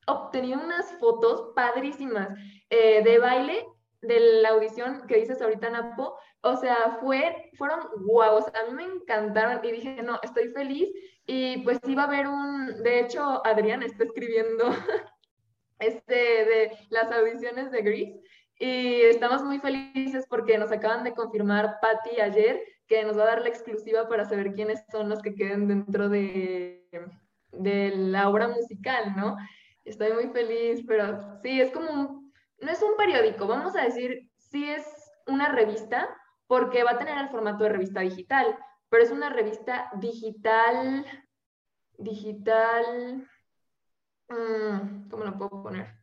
obtenido 0.06 0.60
unas 0.62 0.92
fotos 0.98 1.52
padrísimas 1.54 2.28
eh, 2.70 3.02
de 3.02 3.18
baile 3.18 3.66
de 4.02 4.40
la 4.42 4.50
audición 4.50 5.06
que 5.06 5.16
dices 5.16 5.40
ahorita, 5.40 5.70
Napo, 5.70 6.16
o 6.42 6.56
sea, 6.56 6.98
fue, 7.00 7.50
fueron 7.56 7.80
guau, 8.04 8.38
a 8.38 8.70
mí 8.70 8.74
me 8.74 8.84
encantaron 8.84 9.64
y 9.64 9.72
dije, 9.72 10.02
no, 10.02 10.20
estoy 10.22 10.48
feliz 10.50 10.88
y 11.26 11.58
pues 11.62 11.80
iba 11.86 12.02
a 12.02 12.06
haber 12.06 12.28
un, 12.28 12.82
de 12.82 13.00
hecho, 13.00 13.44
Adrián 13.44 13.82
está 13.82 14.04
escribiendo 14.04 14.64
este 15.80 16.14
de 16.14 16.72
las 16.90 17.10
audiciones 17.10 17.70
de 17.70 17.82
Gris 17.82 18.14
y 18.58 19.02
estamos 19.02 19.42
muy 19.42 19.58
felices 19.58 20.26
porque 20.28 20.56
nos 20.56 20.72
acaban 20.72 21.04
de 21.04 21.14
confirmar 21.14 21.78
Patty 21.80 22.20
ayer 22.20 22.62
que 22.86 23.04
nos 23.04 23.18
va 23.18 23.24
a 23.24 23.26
dar 23.26 23.42
la 23.42 23.48
exclusiva 23.48 24.08
para 24.08 24.24
saber 24.24 24.52
quiénes 24.52 24.84
son 24.90 25.08
los 25.08 25.20
que 25.20 25.34
queden 25.34 25.66
dentro 25.66 26.08
de, 26.08 26.88
de 27.50 27.92
la 27.96 28.28
obra 28.28 28.48
musical, 28.48 29.14
¿no? 29.16 29.36
Estoy 29.84 30.12
muy 30.12 30.28
feliz, 30.28 30.84
pero 30.86 31.18
sí, 31.42 31.60
es 31.60 31.70
como 31.72 31.90
un, 31.90 32.25
no 32.60 32.70
es 32.70 32.82
un 32.82 32.96
periódico, 32.96 33.46
vamos 33.46 33.76
a 33.76 33.82
decir, 33.82 34.30
sí 34.36 34.68
es 34.70 34.84
una 35.26 35.50
revista, 35.50 36.08
porque 36.46 36.84
va 36.84 36.92
a 36.92 36.98
tener 36.98 37.18
el 37.18 37.28
formato 37.28 37.64
de 37.64 37.70
revista 37.70 38.00
digital, 38.00 38.56
pero 38.88 39.02
es 39.02 39.10
una 39.10 39.30
revista 39.30 39.90
digital, 39.94 41.04
digital, 41.98 43.28
mm, 44.28 45.08
¿cómo 45.10 45.24
lo 45.24 45.36
puedo 45.36 45.62
poner? 45.62 45.96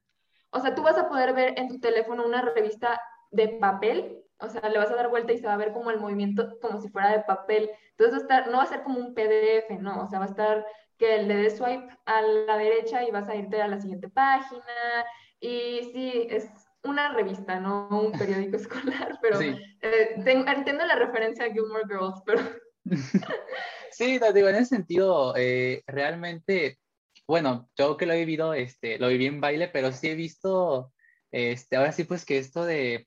O 0.49 0.59
sea, 0.59 0.75
tú 0.75 0.83
vas 0.83 0.97
a 0.97 1.09
poder 1.09 1.33
ver 1.33 1.57
en 1.57 1.69
tu 1.69 1.79
teléfono 1.79 2.25
una 2.25 2.41
revista 2.41 3.01
de 3.31 3.47
papel, 3.47 4.23
o 4.37 4.49
sea, 4.49 4.69
le 4.69 4.77
vas 4.77 4.91
a 4.91 4.95
dar 4.95 5.09
vuelta 5.09 5.33
y 5.33 5.37
se 5.37 5.47
va 5.47 5.53
a 5.53 5.57
ver 5.57 5.73
como 5.73 5.89
el 5.89 5.99
movimiento 5.99 6.59
como 6.59 6.79
si 6.79 6.89
fuera 6.89 7.11
de 7.11 7.23
papel. 7.23 7.69
Entonces, 7.91 8.13
va 8.13 8.17
a 8.17 8.21
estar, 8.21 8.47
no 8.51 8.57
va 8.57 8.63
a 8.63 8.67
ser 8.67 8.83
como 8.83 8.99
un 8.99 9.13
PDF, 9.13 9.79
no, 9.79 10.03
o 10.03 10.07
sea, 10.07 10.19
va 10.19 10.25
a 10.25 10.27
estar 10.27 10.65
que 10.97 11.23
le 11.23 11.35
des 11.35 11.57
swipe 11.57 11.87
a 12.05 12.21
la 12.21 12.57
derecha 12.57 13.03
y 13.03 13.11
vas 13.11 13.29
a 13.29 13.35
irte 13.35 13.61
a 13.61 13.67
la 13.67 13.79
siguiente 13.79 14.09
página. 14.09 14.63
Y 15.43 15.91
sí, 15.91 16.27
es 16.29 16.49
una 16.85 17.13
revista, 17.13 17.59
no 17.59 17.89
un 17.89 18.13
periódico 18.13 18.55
escolar, 18.55 19.19
pero 19.21 19.41
eh, 19.41 20.15
entiendo 20.15 20.85
la 20.85 20.95
referencia 20.95 21.43
a 21.43 21.51
Gilmore 21.51 21.83
Girls, 21.85 22.21
pero... 22.25 22.41
sí, 23.91 24.19
digo, 24.33 24.47
en 24.47 24.55
ese 24.55 24.67
sentido, 24.67 25.33
eh, 25.35 25.83
realmente, 25.85 26.79
bueno, 27.27 27.69
yo 27.77 27.97
que 27.97 28.05
lo 28.05 28.13
he 28.13 28.19
vivido, 28.19 28.53
este, 28.53 28.97
lo 28.99 29.09
viví 29.09 29.25
en 29.25 29.41
baile, 29.41 29.67
pero 29.67 29.91
sí 29.91 30.07
he 30.07 30.15
visto, 30.15 30.93
este, 31.29 31.75
ahora 31.75 31.91
sí, 31.91 32.05
pues 32.05 32.23
que 32.23 32.37
esto 32.37 32.63
de, 32.63 33.05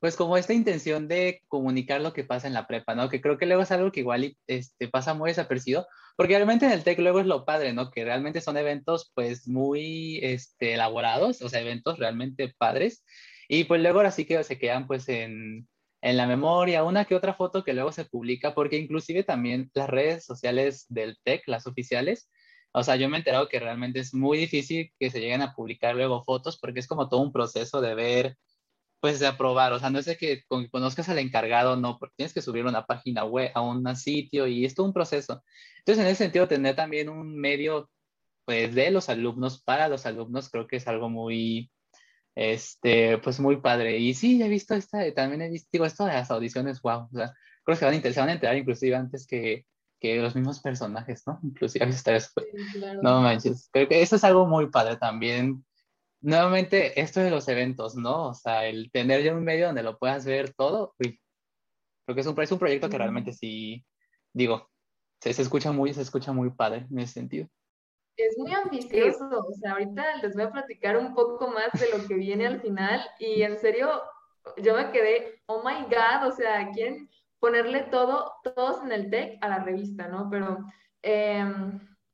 pues 0.00 0.16
como 0.16 0.38
esta 0.38 0.54
intención 0.54 1.06
de 1.06 1.42
comunicar 1.48 2.00
lo 2.00 2.14
que 2.14 2.24
pasa 2.24 2.46
en 2.46 2.54
la 2.54 2.66
prepa, 2.66 2.94
¿no? 2.94 3.10
Que 3.10 3.20
creo 3.20 3.36
que 3.36 3.44
luego 3.44 3.60
es 3.60 3.72
algo 3.72 3.92
que 3.92 4.00
igual 4.00 4.38
este, 4.46 4.88
pasa 4.88 5.12
muy 5.12 5.28
desapercibido, 5.28 5.86
porque 6.16 6.34
realmente 6.34 6.66
en 6.66 6.72
el 6.72 6.84
TEC 6.84 6.98
luego 7.00 7.20
es 7.20 7.26
lo 7.26 7.44
padre, 7.44 7.72
¿no? 7.72 7.90
Que 7.90 8.04
realmente 8.04 8.40
son 8.40 8.56
eventos 8.56 9.10
pues 9.14 9.48
muy 9.48 10.18
este, 10.22 10.74
elaborados, 10.74 11.42
o 11.42 11.48
sea, 11.48 11.60
eventos 11.60 11.98
realmente 11.98 12.54
padres. 12.58 13.04
Y 13.48 13.64
pues 13.64 13.80
luego 13.82 13.98
ahora 13.98 14.10
sí 14.10 14.24
que 14.24 14.42
se 14.44 14.58
quedan 14.58 14.86
pues 14.86 15.08
en, 15.08 15.68
en 16.00 16.16
la 16.16 16.26
memoria, 16.26 16.84
una 16.84 17.04
que 17.04 17.14
otra 17.14 17.34
foto 17.34 17.64
que 17.64 17.74
luego 17.74 17.92
se 17.92 18.04
publica, 18.04 18.54
porque 18.54 18.78
inclusive 18.78 19.24
también 19.24 19.70
las 19.74 19.88
redes 19.88 20.24
sociales 20.24 20.86
del 20.88 21.18
TEC, 21.24 21.42
las 21.46 21.66
oficiales, 21.66 22.28
o 22.72 22.82
sea, 22.82 22.96
yo 22.96 23.08
me 23.08 23.16
he 23.16 23.20
enterado 23.20 23.48
que 23.48 23.60
realmente 23.60 24.00
es 24.00 24.14
muy 24.14 24.38
difícil 24.38 24.92
que 24.98 25.10
se 25.10 25.20
lleguen 25.20 25.42
a 25.42 25.54
publicar 25.54 25.94
luego 25.94 26.24
fotos 26.24 26.58
porque 26.58 26.80
es 26.80 26.86
como 26.86 27.08
todo 27.08 27.20
un 27.20 27.32
proceso 27.32 27.80
de 27.80 27.94
ver 27.94 28.36
pues 29.02 29.18
de 29.18 29.26
aprobar, 29.26 29.72
o 29.72 29.80
sea, 29.80 29.90
no 29.90 29.98
es 29.98 30.04
de 30.04 30.16
que 30.16 30.44
conozcas 30.70 31.08
al 31.08 31.18
encargado, 31.18 31.74
no, 31.74 31.98
porque 31.98 32.14
tienes 32.18 32.32
que 32.32 32.40
subir 32.40 32.64
una 32.64 32.86
página 32.86 33.24
web 33.24 33.50
a 33.52 33.60
un 33.60 33.96
sitio 33.96 34.46
y 34.46 34.64
es 34.64 34.76
todo 34.76 34.86
un 34.86 34.92
proceso. 34.92 35.42
Entonces, 35.78 36.04
en 36.04 36.10
ese 36.12 36.22
sentido, 36.22 36.46
tener 36.46 36.76
también 36.76 37.08
un 37.08 37.36
medio, 37.36 37.90
pues, 38.44 38.72
de 38.76 38.92
los 38.92 39.08
alumnos 39.08 39.60
para 39.60 39.88
los 39.88 40.06
alumnos, 40.06 40.48
creo 40.50 40.68
que 40.68 40.76
es 40.76 40.86
algo 40.86 41.08
muy, 41.10 41.72
este, 42.36 43.18
pues, 43.18 43.40
muy 43.40 43.56
padre. 43.56 43.98
Y 43.98 44.14
sí, 44.14 44.40
he 44.40 44.48
visto 44.48 44.76
esta, 44.76 45.12
también 45.14 45.42
he 45.42 45.50
visto, 45.50 45.68
digo, 45.72 45.84
esto 45.84 46.04
de 46.04 46.12
las 46.12 46.30
audiciones, 46.30 46.80
wow, 46.80 47.08
o 47.12 47.16
sea, 47.16 47.34
creo 47.64 47.76
que 47.76 47.84
van 47.84 47.94
a, 47.94 48.00
se 48.00 48.20
van 48.20 48.28
a 48.28 48.32
enterar 48.34 48.56
inclusive 48.56 48.94
antes 48.94 49.26
que, 49.26 49.66
que 49.98 50.22
los 50.22 50.36
mismos 50.36 50.60
personajes, 50.60 51.24
¿no? 51.26 51.40
Inclusive 51.42 51.84
a 51.84 51.88
veces 51.88 52.32
No 53.02 53.20
manches, 53.20 53.68
creo 53.72 53.88
que 53.88 54.00
eso 54.00 54.14
es 54.14 54.22
algo 54.22 54.46
muy 54.46 54.70
padre 54.70 54.96
también 54.96 55.64
nuevamente, 56.22 57.00
esto 57.00 57.20
de 57.20 57.30
los 57.30 57.48
eventos, 57.48 57.96
¿no? 57.96 58.28
O 58.28 58.34
sea, 58.34 58.66
el 58.66 58.90
tener 58.90 59.22
ya 59.22 59.34
un 59.34 59.44
medio 59.44 59.66
donde 59.66 59.82
lo 59.82 59.98
puedas 59.98 60.24
ver 60.24 60.54
todo, 60.54 60.94
uy, 60.98 61.20
creo 62.06 62.14
que 62.14 62.20
es 62.20 62.26
un, 62.26 62.40
es 62.40 62.52
un 62.52 62.58
proyecto 62.58 62.88
que 62.88 62.98
realmente 62.98 63.32
sí, 63.32 63.84
digo, 64.32 64.70
se, 65.20 65.30
escucha 65.30 65.72
muy, 65.72 65.92
se 65.92 66.02
escucha 66.02 66.32
muy 66.32 66.50
padre 66.50 66.86
en 66.90 66.98
ese 67.00 67.14
sentido. 67.14 67.48
Es 68.16 68.36
muy 68.38 68.52
ambicioso, 68.52 69.28
o 69.28 69.52
sea, 69.54 69.72
ahorita 69.72 70.16
les 70.22 70.34
voy 70.34 70.44
a 70.44 70.50
platicar 70.50 70.96
un 70.96 71.14
poco 71.14 71.48
más 71.48 71.72
de 71.72 71.96
lo 71.96 72.06
que 72.06 72.14
viene 72.14 72.46
al 72.46 72.60
final 72.60 73.00
y 73.18 73.42
en 73.42 73.58
serio, 73.58 74.02
yo 74.58 74.76
me 74.76 74.90
quedé, 74.90 75.42
oh 75.46 75.62
my 75.64 75.82
God, 75.84 76.28
o 76.28 76.32
sea, 76.32 76.70
¿quién 76.72 77.08
ponerle 77.40 77.82
todo, 77.84 78.32
todos 78.54 78.82
en 78.84 78.92
el 78.92 79.10
tech 79.10 79.38
a 79.40 79.48
la 79.48 79.58
revista, 79.64 80.08
¿no? 80.08 80.28
Pero... 80.30 80.58
Eh, 81.02 81.44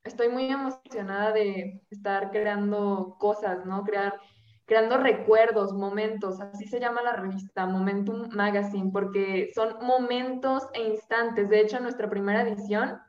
estoy 0.09 0.29
muy 0.29 0.51
emocionada 0.51 1.33
de 1.33 1.83
estar 1.91 2.31
creando 2.31 3.17
cosas, 3.19 3.65
¿no? 3.65 3.85
Crear, 3.85 4.19
creando 4.65 4.99
recuerdos, 4.99 5.73
momentos, 5.73 6.41
así 6.41 6.67
se 6.67 6.81
llama 6.81 7.03
la 7.03 7.13
revista, 7.13 7.67
Momentum 7.67 8.29
Magazine, 8.31 8.91
porque 8.93 9.51
son 9.55 9.77
momentos 9.81 10.65
e 10.75 10.83
instantes. 10.83 11.49
De 11.49 11.61
hecho, 11.61 11.81
nuestra 11.81 12.11
primera 12.11 12.43
edición, 12.43 13.01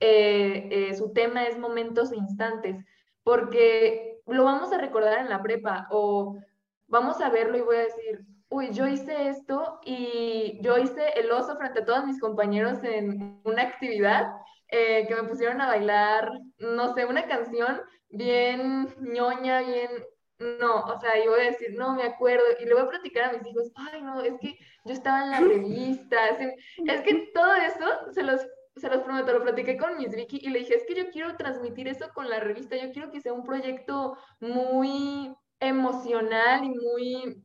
eh, 0.00 0.68
eh, 0.70 0.94
su 0.94 1.12
tema 1.12 1.44
es 1.44 1.58
momentos 1.58 2.12
e 2.12 2.16
instantes, 2.16 2.76
porque 3.22 4.20
lo 4.26 4.44
vamos 4.44 4.72
a 4.72 4.78
recordar 4.78 5.18
en 5.18 5.30
la 5.30 5.42
prepa 5.42 5.88
o 5.90 6.38
vamos 6.86 7.20
a 7.20 7.30
verlo 7.30 7.56
y 7.56 7.62
voy 7.62 7.76
a 7.76 7.80
decir, 7.80 8.26
uy, 8.48 8.70
yo 8.72 8.86
hice 8.86 9.28
esto 9.28 9.80
y 9.84 10.58
yo 10.62 10.78
hice 10.78 11.10
el 11.16 11.30
oso 11.30 11.56
frente 11.56 11.80
a 11.80 11.84
todos 11.84 12.04
mis 12.04 12.20
compañeros 12.20 12.82
en 12.82 13.40
una 13.44 13.62
actividad 13.62 14.32
eh, 14.70 15.06
que 15.06 15.14
me 15.14 15.24
pusieron 15.24 15.60
a 15.60 15.66
bailar, 15.66 16.30
no 16.58 16.94
sé, 16.94 17.04
una 17.04 17.26
canción 17.26 17.80
bien 18.08 18.88
ñoña, 19.00 19.62
bien, 19.62 19.90
no, 20.38 20.82
o 20.82 21.00
sea, 21.00 21.22
yo 21.22 21.32
voy 21.32 21.40
a 21.40 21.50
decir, 21.50 21.74
no, 21.76 21.94
me 21.94 22.04
acuerdo, 22.04 22.44
y 22.58 22.64
le 22.64 22.74
voy 22.74 22.82
a 22.84 22.88
platicar 22.88 23.24
a 23.24 23.32
mis 23.32 23.46
hijos, 23.46 23.70
ay, 23.74 24.02
no, 24.02 24.20
es 24.22 24.34
que 24.40 24.58
yo 24.84 24.92
estaba 24.92 25.24
en 25.24 25.30
la 25.30 25.40
revista, 25.40 26.28
es 26.28 27.00
que 27.02 27.30
todo 27.34 27.54
eso 27.54 28.12
se 28.12 28.22
los, 28.22 28.40
se 28.76 28.88
los 28.88 29.02
prometo, 29.02 29.32
lo 29.32 29.42
platiqué 29.42 29.76
con 29.76 29.96
Miss 29.98 30.14
Vicky 30.14 30.38
y 30.42 30.50
le 30.50 30.60
dije, 30.60 30.76
es 30.76 30.84
que 30.86 30.94
yo 30.94 31.10
quiero 31.10 31.36
transmitir 31.36 31.88
eso 31.88 32.08
con 32.14 32.28
la 32.28 32.40
revista, 32.40 32.76
yo 32.76 32.92
quiero 32.92 33.10
que 33.10 33.20
sea 33.20 33.32
un 33.32 33.44
proyecto 33.44 34.16
muy 34.40 35.34
emocional 35.60 36.64
y 36.64 36.70
muy 36.70 37.44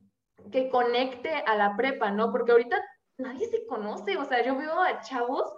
que 0.50 0.68
conecte 0.70 1.34
a 1.34 1.56
la 1.56 1.76
prepa, 1.76 2.10
¿no? 2.10 2.30
Porque 2.30 2.52
ahorita 2.52 2.80
nadie 3.18 3.48
se 3.48 3.66
conoce, 3.66 4.16
o 4.16 4.24
sea, 4.24 4.44
yo 4.44 4.56
veo 4.56 4.80
a 4.80 5.00
chavos 5.00 5.54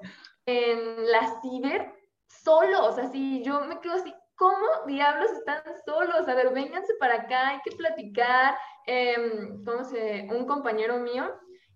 en 0.49 1.11
la 1.13 1.41
ciber 1.43 1.93
solos, 2.27 2.97
así, 2.97 3.43
yo 3.43 3.61
me 3.67 3.81
quedo 3.81 3.95
así, 3.95 4.15
¿cómo 4.35 4.67
diablos 4.87 5.31
están 5.33 5.61
solos? 5.85 6.27
A 6.27 6.35
ver, 6.35 6.55
vénganse 6.55 6.95
para 6.99 7.17
acá, 7.17 7.49
hay 7.49 7.59
que 7.63 7.77
platicar. 7.77 8.57
Eh, 8.87 9.51
¿Cómo 9.67 9.85
se? 9.85 10.27
Un 10.31 10.47
compañero 10.47 11.01
mío, 11.01 11.31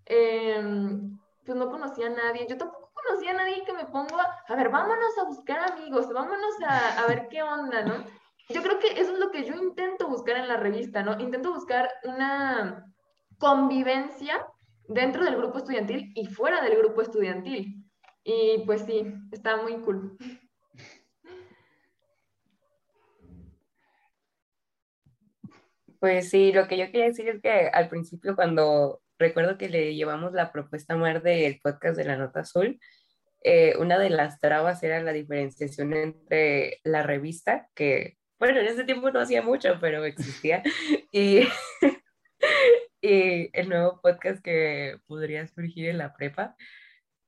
em, 0.06 1.18
pues 1.44 1.56
no 1.58 1.70
conocía 1.70 2.06
a 2.06 2.10
nadie, 2.10 2.46
yo 2.48 2.56
tampoco 2.56 2.90
conocía 2.94 3.32
a 3.32 3.34
nadie 3.34 3.62
que 3.64 3.74
me 3.74 3.84
pongo, 3.84 4.16
a, 4.18 4.56
ver, 4.56 4.70
vámonos 4.70 5.18
a 5.18 5.24
buscar 5.24 5.70
amigos, 5.70 6.08
vámonos 6.10 6.54
a, 6.66 7.02
a 7.02 7.06
ver 7.08 7.28
qué 7.28 7.42
onda, 7.42 7.82
¿no? 7.82 8.04
Yo 8.48 8.62
creo 8.62 8.78
que 8.78 8.98
eso 8.98 9.12
es 9.12 9.18
lo 9.18 9.30
que 9.30 9.44
yo 9.44 9.54
intento 9.54 10.08
buscar 10.08 10.36
en 10.36 10.48
la 10.48 10.56
revista, 10.56 11.02
¿no? 11.02 11.20
Intento 11.20 11.52
buscar 11.52 11.90
una 12.04 12.86
convivencia 13.38 14.46
dentro 14.88 15.24
del 15.24 15.36
grupo 15.36 15.58
estudiantil 15.58 16.12
y 16.14 16.26
fuera 16.26 16.62
del 16.62 16.78
grupo 16.78 17.02
estudiantil. 17.02 17.81
Y 18.24 18.62
pues 18.66 18.82
sí, 18.82 19.14
está 19.30 19.56
muy 19.62 19.80
cool. 19.80 20.16
Pues 25.98 26.30
sí, 26.30 26.52
lo 26.52 26.66
que 26.66 26.76
yo 26.76 26.86
quería 26.86 27.04
decir 27.04 27.28
es 27.28 27.40
que 27.40 27.68
al 27.72 27.88
principio 27.88 28.34
cuando 28.34 29.00
recuerdo 29.18 29.56
que 29.56 29.68
le 29.68 29.94
llevamos 29.94 30.32
la 30.32 30.50
propuesta 30.50 30.94
a 30.94 30.96
Mar 30.96 31.22
del 31.22 31.60
podcast 31.62 31.96
de 31.96 32.04
la 32.04 32.16
Nota 32.16 32.40
Azul, 32.40 32.80
eh, 33.44 33.74
una 33.78 33.98
de 33.98 34.10
las 34.10 34.40
trabas 34.40 34.82
era 34.82 35.00
la 35.00 35.12
diferenciación 35.12 35.94
entre 35.94 36.80
la 36.84 37.02
revista, 37.02 37.68
que 37.74 38.16
bueno, 38.42 38.58
en 38.58 38.66
ese 38.66 38.82
tiempo 38.82 39.08
no 39.12 39.20
hacía 39.20 39.40
mucho, 39.42 39.78
pero 39.80 40.04
existía, 40.04 40.64
y, 41.12 41.42
y 43.00 43.50
el 43.52 43.68
nuevo 43.68 44.00
podcast 44.02 44.42
que 44.42 44.96
podría 45.06 45.46
surgir 45.46 45.88
en 45.88 45.98
la 45.98 46.12
prepa. 46.12 46.56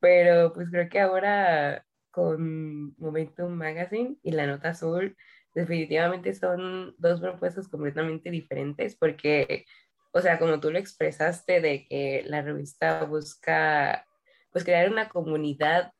Pero 0.04 0.52
pues 0.52 0.68
creo 0.70 0.90
que 0.90 1.00
ahora 1.00 1.87
con 2.11 2.94
Momentum 2.99 3.50
Magazine 3.50 4.18
y 4.23 4.32
la 4.32 4.46
Nota 4.46 4.68
Azul, 4.68 5.16
definitivamente 5.54 6.34
son 6.34 6.94
dos 6.99 7.23
propuestas 7.23 7.68
completamente 7.68 8.30
diferentes 8.30 8.96
porque, 8.96 9.64
o 10.12 10.20
sea, 10.20 10.38
como 10.38 10.61
tú 10.61 10.70
lo 10.70 10.78
expresaste 10.78 11.62
de 11.62 11.87
que 11.88 12.23
la 12.26 12.42
revista 12.42 13.02
busca 13.06 14.06
pues 14.52 14.62
crear 14.62 14.90
una 14.90 15.08
comunidad 15.08 15.94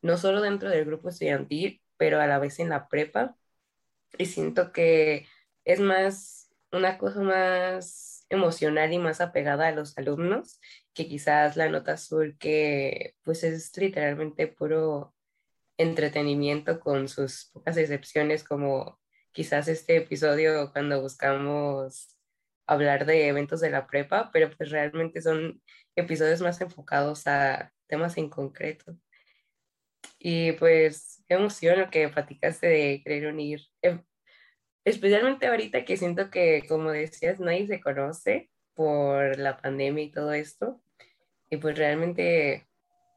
no 0.00 0.16
solo 0.16 0.40
dentro 0.40 0.70
del 0.70 0.86
grupo 0.86 1.10
estudiantil, 1.10 1.82
pero 1.98 2.22
a 2.22 2.26
la 2.26 2.38
vez 2.38 2.58
en 2.60 2.70
la 2.70 2.88
prepa. 2.88 3.36
Y 4.16 4.24
siento 4.24 4.72
que 4.72 5.26
es 5.66 5.80
más 5.80 6.50
una 6.72 6.96
cosa 6.96 7.20
más 7.20 8.24
emocional 8.30 8.90
y 8.94 8.98
más 8.98 9.20
apegada 9.20 9.68
a 9.68 9.72
los 9.72 9.98
alumnos 9.98 10.60
que 10.94 11.08
quizás 11.08 11.56
la 11.56 11.68
nota 11.68 11.92
azul 11.92 12.36
que 12.38 13.14
pues 13.22 13.44
es 13.44 13.76
literalmente 13.76 14.46
puro 14.46 15.14
entretenimiento 15.76 16.80
con 16.80 17.08
sus 17.08 17.50
pocas 17.52 17.76
excepciones 17.76 18.44
como 18.44 19.00
quizás 19.32 19.68
este 19.68 19.96
episodio 19.96 20.72
cuando 20.72 21.00
buscamos 21.02 22.16
hablar 22.66 23.06
de 23.06 23.28
eventos 23.28 23.60
de 23.60 23.70
la 23.70 23.86
prepa, 23.86 24.30
pero 24.32 24.50
pues 24.56 24.70
realmente 24.70 25.20
son 25.20 25.62
episodios 25.96 26.40
más 26.40 26.60
enfocados 26.60 27.26
a 27.26 27.72
temas 27.88 28.16
en 28.16 28.30
concreto. 28.30 28.96
Y 30.18 30.52
pues 30.52 31.22
qué 31.28 31.34
emoción 31.34 31.78
lo 31.80 31.90
que 31.90 32.08
platicaste 32.08 32.66
de 32.66 33.02
querer 33.04 33.26
unir, 33.26 33.60
em, 33.82 34.02
especialmente 34.84 35.46
ahorita 35.46 35.84
que 35.84 35.96
siento 35.96 36.30
que, 36.30 36.64
como 36.68 36.90
decías, 36.92 37.40
nadie 37.40 37.66
se 37.66 37.80
conoce 37.80 38.50
por 38.74 39.38
la 39.38 39.56
pandemia 39.56 40.04
y 40.04 40.10
todo 40.10 40.32
esto. 40.32 40.80
Y 41.50 41.56
pues 41.56 41.76
realmente 41.78 42.66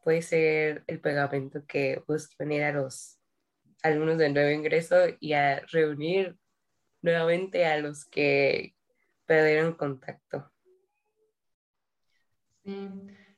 puede 0.03 0.21
ser 0.21 0.83
el 0.87 0.99
pegamento 0.99 1.65
que 1.67 2.03
busca 2.07 2.43
unir 2.43 2.63
a 2.63 2.71
los 2.71 3.19
alumnos 3.83 4.17
de 4.17 4.29
nuevo 4.29 4.49
ingreso 4.51 4.95
y 5.19 5.33
a 5.33 5.61
reunir 5.71 6.37
nuevamente 7.01 7.65
a 7.65 7.77
los 7.77 8.05
que 8.05 8.75
perdieron 9.25 9.73
contacto. 9.73 10.51
Sí, 12.63 12.89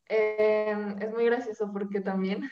em, 0.08 1.02
es 1.02 1.12
muy 1.12 1.26
gracioso 1.26 1.72
porque 1.72 2.02
también, 2.02 2.50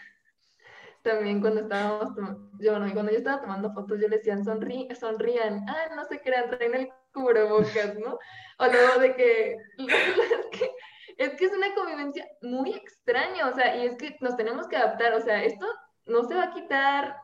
también 1.08 1.42
cuando 1.42 1.62
estábamos, 1.62 2.14
yo, 2.60 2.72
bueno, 2.72 2.94
cuando 2.94 3.12
yo 3.12 3.18
estaba 3.18 3.42
tomando 3.42 3.72
fotos, 3.74 4.00
yo 4.00 4.08
le 4.08 4.18
decían, 4.18 4.44
Sonrí, 4.44 4.88
sonrían, 5.00 5.66
ah, 5.68 5.96
no 5.96 6.04
se 6.06 6.20
crean, 6.22 6.50
traen 6.50 6.76
el 6.76 6.90
cubrebocas, 7.14 7.98
¿no? 7.98 8.20
O 8.60 8.66
luego 8.66 9.00
de 9.00 9.16
que, 9.16 9.58
es 9.78 10.46
que, 10.52 10.72
es 11.18 11.30
que 11.36 11.46
es 11.46 11.54
una 11.54 11.74
convivencia 11.74 12.28
muy 12.42 12.74
extraña, 12.74 13.48
o 13.48 13.56
sea, 13.56 13.78
y 13.78 13.86
es 13.86 13.96
que 13.96 14.18
nos 14.20 14.36
tenemos 14.36 14.68
que 14.68 14.78
adaptar, 14.78 15.14
o 15.14 15.22
sea, 15.22 15.44
esto 15.44 15.66
no 16.06 16.24
se 16.26 16.36
va 16.36 16.44
a 16.44 16.54
quitar 16.54 17.18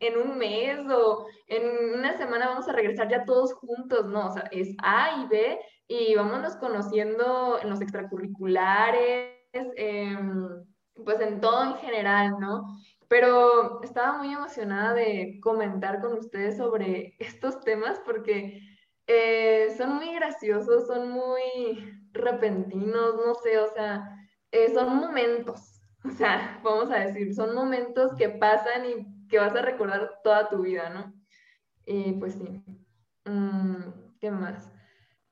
en 0.00 0.18
un 0.18 0.38
mes 0.38 0.78
o 0.90 1.26
en 1.46 1.98
una 1.98 2.16
semana 2.16 2.48
vamos 2.48 2.68
a 2.68 2.72
regresar 2.72 3.08
ya 3.08 3.24
todos 3.24 3.54
juntos, 3.54 4.06
no, 4.06 4.28
o 4.28 4.32
sea, 4.32 4.44
es 4.50 4.74
A 4.82 5.22
y 5.22 5.28
B 5.28 5.58
y 5.88 6.14
vámonos 6.14 6.56
conociendo 6.56 7.58
en 7.60 7.70
los 7.70 7.80
extracurriculares, 7.80 9.34
em, 9.52 10.64
pues 11.04 11.20
en 11.20 11.40
todo 11.40 11.64
en 11.64 11.74
general, 11.76 12.38
¿no? 12.38 12.64
Pero 13.10 13.82
estaba 13.82 14.18
muy 14.18 14.32
emocionada 14.32 14.94
de 14.94 15.40
comentar 15.42 16.00
con 16.00 16.12
ustedes 16.12 16.56
sobre 16.56 17.16
estos 17.18 17.58
temas 17.58 17.98
porque 18.06 18.62
eh, 19.08 19.74
son 19.76 19.96
muy 19.96 20.14
graciosos, 20.14 20.86
son 20.86 21.10
muy 21.10 21.92
repentinos, 22.12 23.16
no 23.16 23.34
sé, 23.34 23.58
o 23.58 23.66
sea, 23.72 24.08
eh, 24.52 24.72
son 24.72 24.94
momentos, 24.94 25.80
o 26.04 26.10
sea, 26.10 26.60
vamos 26.62 26.88
a 26.92 27.00
decir, 27.00 27.34
son 27.34 27.52
momentos 27.52 28.14
que 28.14 28.28
pasan 28.28 28.86
y 28.86 29.26
que 29.26 29.40
vas 29.40 29.56
a 29.56 29.62
recordar 29.62 30.20
toda 30.22 30.48
tu 30.48 30.62
vida, 30.62 30.90
¿no? 30.90 31.12
Y 31.86 32.12
pues 32.12 32.34
sí. 32.34 32.62
Mm, 33.24 34.18
¿Qué 34.20 34.30
más? 34.30 34.70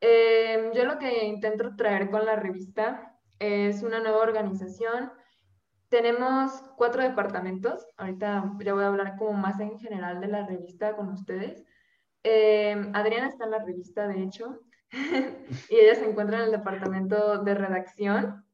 Em, 0.00 0.72
yo 0.72 0.84
lo 0.84 0.98
que 0.98 1.26
intento 1.26 1.76
traer 1.76 2.10
con 2.10 2.26
la 2.26 2.34
revista 2.34 3.16
es 3.38 3.84
una 3.84 4.00
nueva 4.00 4.18
organización. 4.18 5.12
Tenemos 5.88 6.52
cuatro 6.76 7.02
departamentos. 7.02 7.86
Ahorita 7.96 8.52
ya 8.60 8.74
voy 8.74 8.84
a 8.84 8.88
hablar 8.88 9.16
como 9.16 9.32
más 9.32 9.58
en 9.60 9.78
general 9.78 10.20
de 10.20 10.28
la 10.28 10.46
revista 10.46 10.94
con 10.94 11.08
ustedes. 11.08 11.64
Em, 12.22 12.94
Adriana 12.94 13.28
está 13.28 13.44
en 13.44 13.52
la 13.52 13.64
revista, 13.64 14.06
de 14.06 14.22
hecho, 14.22 14.60
y 15.70 15.76
ella 15.76 15.94
se 15.94 16.08
encuentra 16.08 16.38
en 16.38 16.44
el 16.44 16.50
departamento 16.50 17.38
de 17.38 17.54
redacción. 17.54 18.44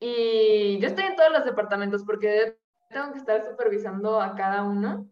Y 0.00 0.78
yo 0.80 0.88
estoy 0.88 1.04
en 1.04 1.16
todos 1.16 1.30
los 1.30 1.44
departamentos 1.44 2.02
porque 2.04 2.58
tengo 2.88 3.12
que 3.12 3.18
estar 3.18 3.44
supervisando 3.44 4.20
a 4.20 4.34
cada 4.34 4.64
uno 4.64 5.08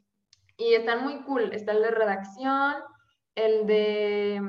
y 0.57 0.75
están 0.75 1.05
muy 1.05 1.23
cool. 1.23 1.53
Está 1.53 1.73
el 1.73 1.83
de 1.83 1.91
redacción, 1.91 2.75
el 3.37 3.67
de 3.67 4.43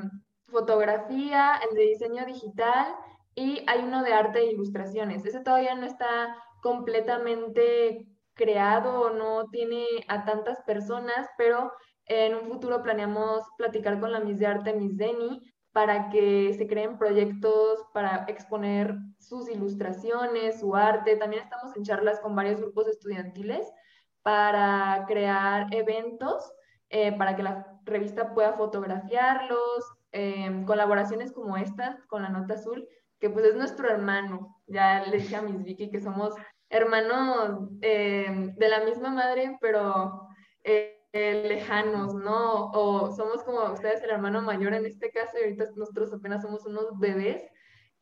fotografía, 0.48 1.60
el 1.68 1.76
de 1.76 1.82
diseño 1.82 2.26
digital 2.26 2.94
y 3.34 3.64
hay 3.66 3.80
uno 3.80 4.02
de 4.02 4.12
arte 4.12 4.40
e 4.40 4.52
ilustraciones. 4.52 5.24
Ese 5.24 5.40
todavía 5.40 5.74
no 5.74 5.86
está 5.86 6.36
completamente 6.62 8.06
creado, 8.34 9.10
no 9.10 9.50
tiene 9.50 9.84
a 10.08 10.24
tantas 10.24 10.62
personas, 10.62 11.28
pero 11.36 11.70
en 12.06 12.34
un 12.34 12.48
futuro 12.48 12.82
planeamos 12.82 13.42
platicar 13.58 14.00
con 14.00 14.12
la 14.12 14.20
Miss 14.20 14.38
de 14.38 14.46
Arte, 14.46 14.72
Miss 14.72 14.96
Deni, 14.96 15.42
para 15.72 16.08
que 16.10 16.54
se 16.56 16.66
creen 16.66 16.98
proyectos 16.98 17.84
para 17.92 18.24
exponer 18.28 18.94
sus 19.18 19.48
ilustraciones, 19.48 20.60
su 20.60 20.74
arte. 20.74 21.16
También 21.16 21.42
estamos 21.42 21.76
en 21.76 21.82
charlas 21.82 22.20
con 22.20 22.34
varios 22.34 22.60
grupos 22.60 22.88
estudiantiles 22.88 23.70
para 24.22 25.04
crear 25.06 25.72
eventos 25.74 26.52
eh, 26.94 27.16
para 27.16 27.34
que 27.34 27.42
la 27.42 27.80
revista 27.84 28.34
pueda 28.34 28.52
fotografiarlos, 28.52 29.96
em, 30.12 30.66
colaboraciones 30.66 31.32
como 31.32 31.56
estas 31.56 32.04
con 32.06 32.22
la 32.22 32.28
Nota 32.28 32.54
Azul, 32.54 32.86
que 33.18 33.30
pues 33.30 33.46
es 33.46 33.54
nuestro 33.54 33.88
hermano. 33.88 34.60
Ya 34.66 35.02
le 35.06 35.16
dije 35.16 35.36
a 35.36 35.42
Miss 35.42 35.62
Vicky 35.64 35.90
que 35.90 36.02
somos 36.02 36.34
hermanos 36.72 37.68
em, 37.80 38.54
de 38.56 38.68
la 38.68 38.80
misma 38.80 39.10
madre, 39.10 39.56
pero... 39.60 40.28
Eh, 40.64 40.98
eh, 41.14 41.44
lejanos, 41.46 42.14
¿no? 42.14 42.70
O 42.70 43.14
somos 43.14 43.42
como 43.44 43.62
ustedes 43.70 44.02
el 44.02 44.10
hermano 44.10 44.40
mayor 44.40 44.72
en 44.72 44.86
este 44.86 45.10
caso 45.10 45.36
y 45.36 45.42
ahorita 45.42 45.66
nosotros 45.76 46.10
apenas 46.10 46.40
somos 46.40 46.64
unos 46.64 46.98
bebés, 46.98 47.42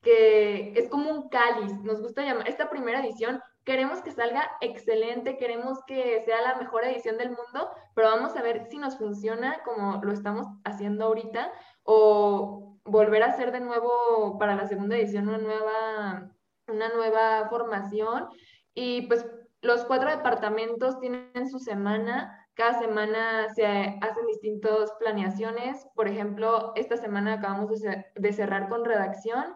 que 0.01 0.73
es 0.77 0.89
como 0.89 1.11
un 1.11 1.29
cáliz, 1.29 1.73
nos 1.83 2.01
gusta 2.01 2.23
llamar, 2.23 2.49
esta 2.49 2.71
primera 2.71 3.01
edición, 3.01 3.43
queremos 3.65 4.01
que 4.03 4.13
salga 4.13 4.49
excelente, 4.61 5.39
queremos 5.39 5.81
que 5.89 6.23
sea 6.25 6.41
la 6.41 6.55
mejor 6.55 6.85
edición 6.85 7.19
del 7.19 7.31
mundo, 7.31 7.69
pero 7.97 8.11
vamos 8.11 8.37
a 8.37 8.43
ver 8.43 8.67
si 8.71 8.79
nos 8.79 8.97
funciona 8.97 9.61
como 9.65 10.01
lo 10.05 10.13
estamos 10.13 10.47
haciendo 10.65 11.07
ahorita 11.07 11.53
o 11.83 12.79
volver 12.85 13.25
a 13.25 13.33
hacer 13.33 13.51
de 13.51 13.61
nuevo 13.61 14.39
para 14.39 14.55
la 14.55 14.69
segunda 14.69 14.97
edición 14.97 15.29
una 15.29 15.39
nueva, 15.39 16.31
una 16.69 16.89
nueva 16.91 17.49
formación. 17.49 18.29
Y 18.75 19.03
pues 19.03 19.27
los 19.63 19.85
cuatro 19.85 20.11
departamentos 20.11 20.99
tienen 21.01 21.49
su 21.49 21.59
semana 21.59 22.37
cada 22.55 22.79
semana 22.79 23.49
se 23.55 23.65
hacen 23.65 24.27
distintas 24.27 24.93
planeaciones. 24.99 25.87
Por 25.95 26.09
ejemplo, 26.09 26.73
esta 26.75 26.99
semana 26.99 27.35
acabamos 27.35 27.81
de, 27.81 28.33
cerrar 28.35 28.69
con 28.69 28.85
redacción 28.85 29.55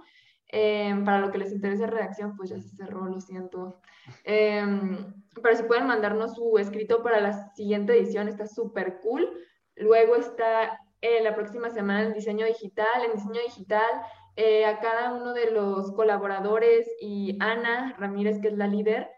Em, 0.56 1.04
para 1.04 1.18
lo 1.18 1.32
que 1.32 1.38
les 1.38 1.50
interese 1.50 1.84
redacción, 1.84 2.36
pues 2.36 2.50
ya 2.50 2.60
se 2.60 2.68
cerró, 2.76 3.06
lo 3.06 3.20
siento. 3.20 3.80
Em, 4.22 5.12
pero 5.42 5.56
si 5.56 5.64
pueden 5.64 5.88
mandarnos 5.88 6.36
su 6.36 6.58
escrito 6.58 7.02
para 7.02 7.20
la 7.20 7.52
siguiente 7.54 7.92
edición, 7.98 8.28
está 8.28 8.46
súper 8.46 9.00
cool. 9.00 9.28
Luego 9.74 10.14
está 10.14 10.78
eh, 11.00 11.20
la 11.24 11.34
próxima 11.34 11.70
semana 11.70 12.02
el 12.02 12.12
diseño 12.12 12.46
digital. 12.46 13.04
En 13.04 13.12
diseño 13.12 13.40
digital, 13.42 13.90
eh, 14.36 14.64
a 14.64 14.80
cada 14.80 15.12
uno 15.12 15.32
de 15.32 15.50
los 15.50 15.92
colaboradores 15.92 16.90
y 17.00 17.36
Ana 17.40 17.94
Ramírez, 17.98 18.40
que 18.40 18.48
es 18.48 18.56
la 18.56 18.66
líder, 18.66 19.08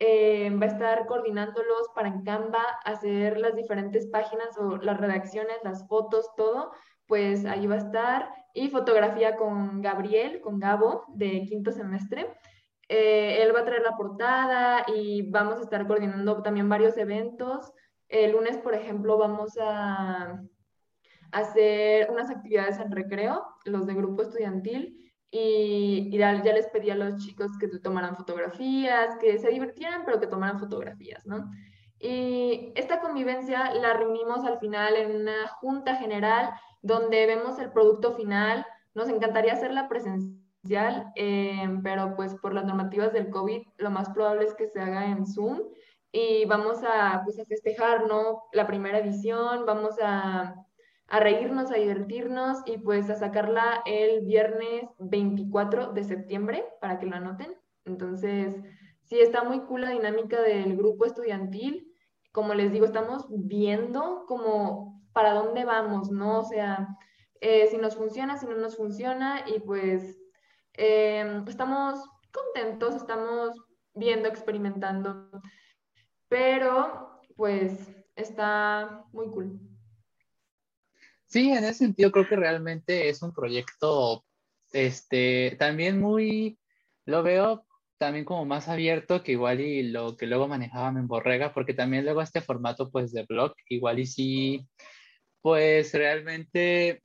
eh, 0.00 0.50
va 0.50 0.66
a 0.66 0.68
estar 0.68 1.06
coordinándolos 1.06 1.88
para 1.94 2.08
en 2.08 2.24
Canva 2.24 2.62
hacer 2.84 3.38
las 3.38 3.54
diferentes 3.54 4.06
páginas 4.08 4.58
o 4.58 4.76
las 4.76 4.98
redacciones, 4.98 5.56
las 5.62 5.86
fotos, 5.86 6.28
todo, 6.36 6.72
pues 7.06 7.44
ahí 7.44 7.66
va 7.66 7.76
a 7.76 7.78
estar. 7.78 8.34
Y 8.54 8.70
fotografía 8.70 9.36
con 9.36 9.82
Gabriel, 9.82 10.40
con 10.40 10.58
Gabo, 10.58 11.04
de 11.08 11.44
quinto 11.46 11.70
semestre. 11.72 12.34
Eh, 12.88 13.42
él 13.42 13.54
va 13.54 13.60
a 13.60 13.64
traer 13.64 13.82
la 13.82 13.96
portada 13.96 14.84
y 14.88 15.30
vamos 15.30 15.58
a 15.58 15.62
estar 15.62 15.86
coordinando 15.86 16.42
también 16.42 16.68
varios 16.68 16.96
eventos. 16.96 17.72
El 18.08 18.32
lunes, 18.32 18.58
por 18.58 18.74
ejemplo, 18.74 19.16
vamos 19.16 19.56
a 19.60 20.40
hacer 21.32 22.10
unas 22.10 22.30
actividades 22.30 22.78
en 22.78 22.90
recreo, 22.90 23.44
los 23.64 23.86
de 23.86 23.94
grupo 23.94 24.22
estudiantil, 24.22 25.04
y, 25.36 26.16
ya, 26.16 26.32
les 26.32 26.68
pedí 26.68 26.90
a 26.90 26.94
los 26.94 27.16
chicos 27.24 27.58
que 27.58 27.66
tomaran 27.80 28.16
fotografías, 28.16 29.16
que 29.16 29.36
se 29.38 29.48
divirtieran, 29.48 30.02
pero 30.04 30.20
que 30.20 30.28
tomaran 30.28 30.60
fotografías, 30.60 31.26
¿no? 31.26 31.50
Y 31.98 32.72
esta 32.76 33.00
convivencia 33.00 33.74
la 33.74 33.94
reunimos 33.94 34.44
al 34.44 34.60
final 34.60 34.94
en 34.94 35.22
una 35.22 35.48
junta 35.48 35.96
general 35.96 36.50
donde 36.82 37.26
vemos 37.26 37.58
el 37.58 37.72
producto 37.72 38.14
final. 38.14 38.64
Nos 38.94 39.08
encantaría 39.08 39.54
hacerla 39.54 39.88
presencial, 39.88 41.10
eh, 41.16 41.68
pero 41.82 42.14
pues 42.14 42.36
por 42.36 42.54
las 42.54 42.64
normativas 42.64 43.12
del 43.12 43.30
COVID 43.30 43.62
lo 43.78 43.90
más 43.90 44.10
probable 44.10 44.44
es 44.44 44.54
que 44.54 44.68
se 44.68 44.80
haga 44.80 45.06
en 45.06 45.26
Zoom 45.26 45.62
y 46.12 46.44
vamos 46.44 46.78
a, 46.84 47.22
pues, 47.24 47.40
a 47.40 47.44
festejar, 47.44 48.06
¿no? 48.06 48.44
La 48.52 48.68
primera 48.68 48.98
edición, 48.98 49.66
vamos 49.66 49.96
a 50.00 50.63
a 51.08 51.20
reírnos, 51.20 51.70
a 51.70 51.74
divertirnos 51.74 52.58
y 52.66 52.78
pues 52.78 53.10
a 53.10 53.16
sacarla 53.16 53.82
el 53.86 54.24
viernes 54.24 54.84
24 54.98 55.92
de 55.92 56.04
septiembre 56.04 56.64
para 56.80 56.98
que 56.98 57.06
lo 57.06 57.16
anoten. 57.16 57.54
Entonces, 57.84 58.56
sí, 59.02 59.20
está 59.20 59.44
muy 59.44 59.60
cool 59.60 59.82
la 59.82 59.90
dinámica 59.90 60.40
del 60.40 60.76
grupo 60.76 61.04
estudiantil. 61.04 61.92
Como 62.32 62.54
les 62.54 62.72
digo, 62.72 62.86
estamos 62.86 63.26
viendo 63.28 64.24
como 64.26 65.02
para 65.12 65.34
dónde 65.34 65.64
vamos, 65.64 66.10
¿no? 66.10 66.40
O 66.40 66.44
sea, 66.44 66.88
eh, 67.40 67.68
si 67.68 67.76
nos 67.76 67.96
funciona, 67.96 68.38
si 68.38 68.46
no 68.46 68.56
nos 68.56 68.76
funciona 68.76 69.44
y 69.46 69.60
pues 69.60 70.18
em, 70.72 71.46
estamos 71.46 72.00
contentos, 72.32 72.96
estamos 72.96 73.54
viendo, 73.94 74.28
experimentando, 74.28 75.30
pero 76.28 77.20
pues 77.36 77.94
está 78.16 79.04
muy 79.12 79.30
cool. 79.30 79.63
Sí, 81.34 81.50
en 81.50 81.64
ese 81.64 81.74
sentido 81.74 82.12
creo 82.12 82.28
que 82.28 82.36
realmente 82.36 83.08
es 83.08 83.20
un 83.20 83.34
proyecto, 83.34 84.24
este, 84.72 85.56
también 85.58 86.00
muy, 86.00 86.60
lo 87.06 87.24
veo 87.24 87.66
también 87.98 88.24
como 88.24 88.44
más 88.44 88.68
abierto 88.68 89.24
que 89.24 89.32
igual 89.32 89.60
y 89.60 89.82
lo 89.82 90.16
que 90.16 90.28
luego 90.28 90.46
manejaba 90.46 90.90
en 90.90 91.08
Borrega, 91.08 91.52
porque 91.52 91.74
también 91.74 92.04
luego 92.04 92.22
este 92.22 92.40
formato 92.40 92.88
pues 92.88 93.12
de 93.12 93.24
blog, 93.24 93.52
igual 93.68 93.98
y 93.98 94.06
sí, 94.06 94.68
pues 95.42 95.92
realmente 95.92 97.02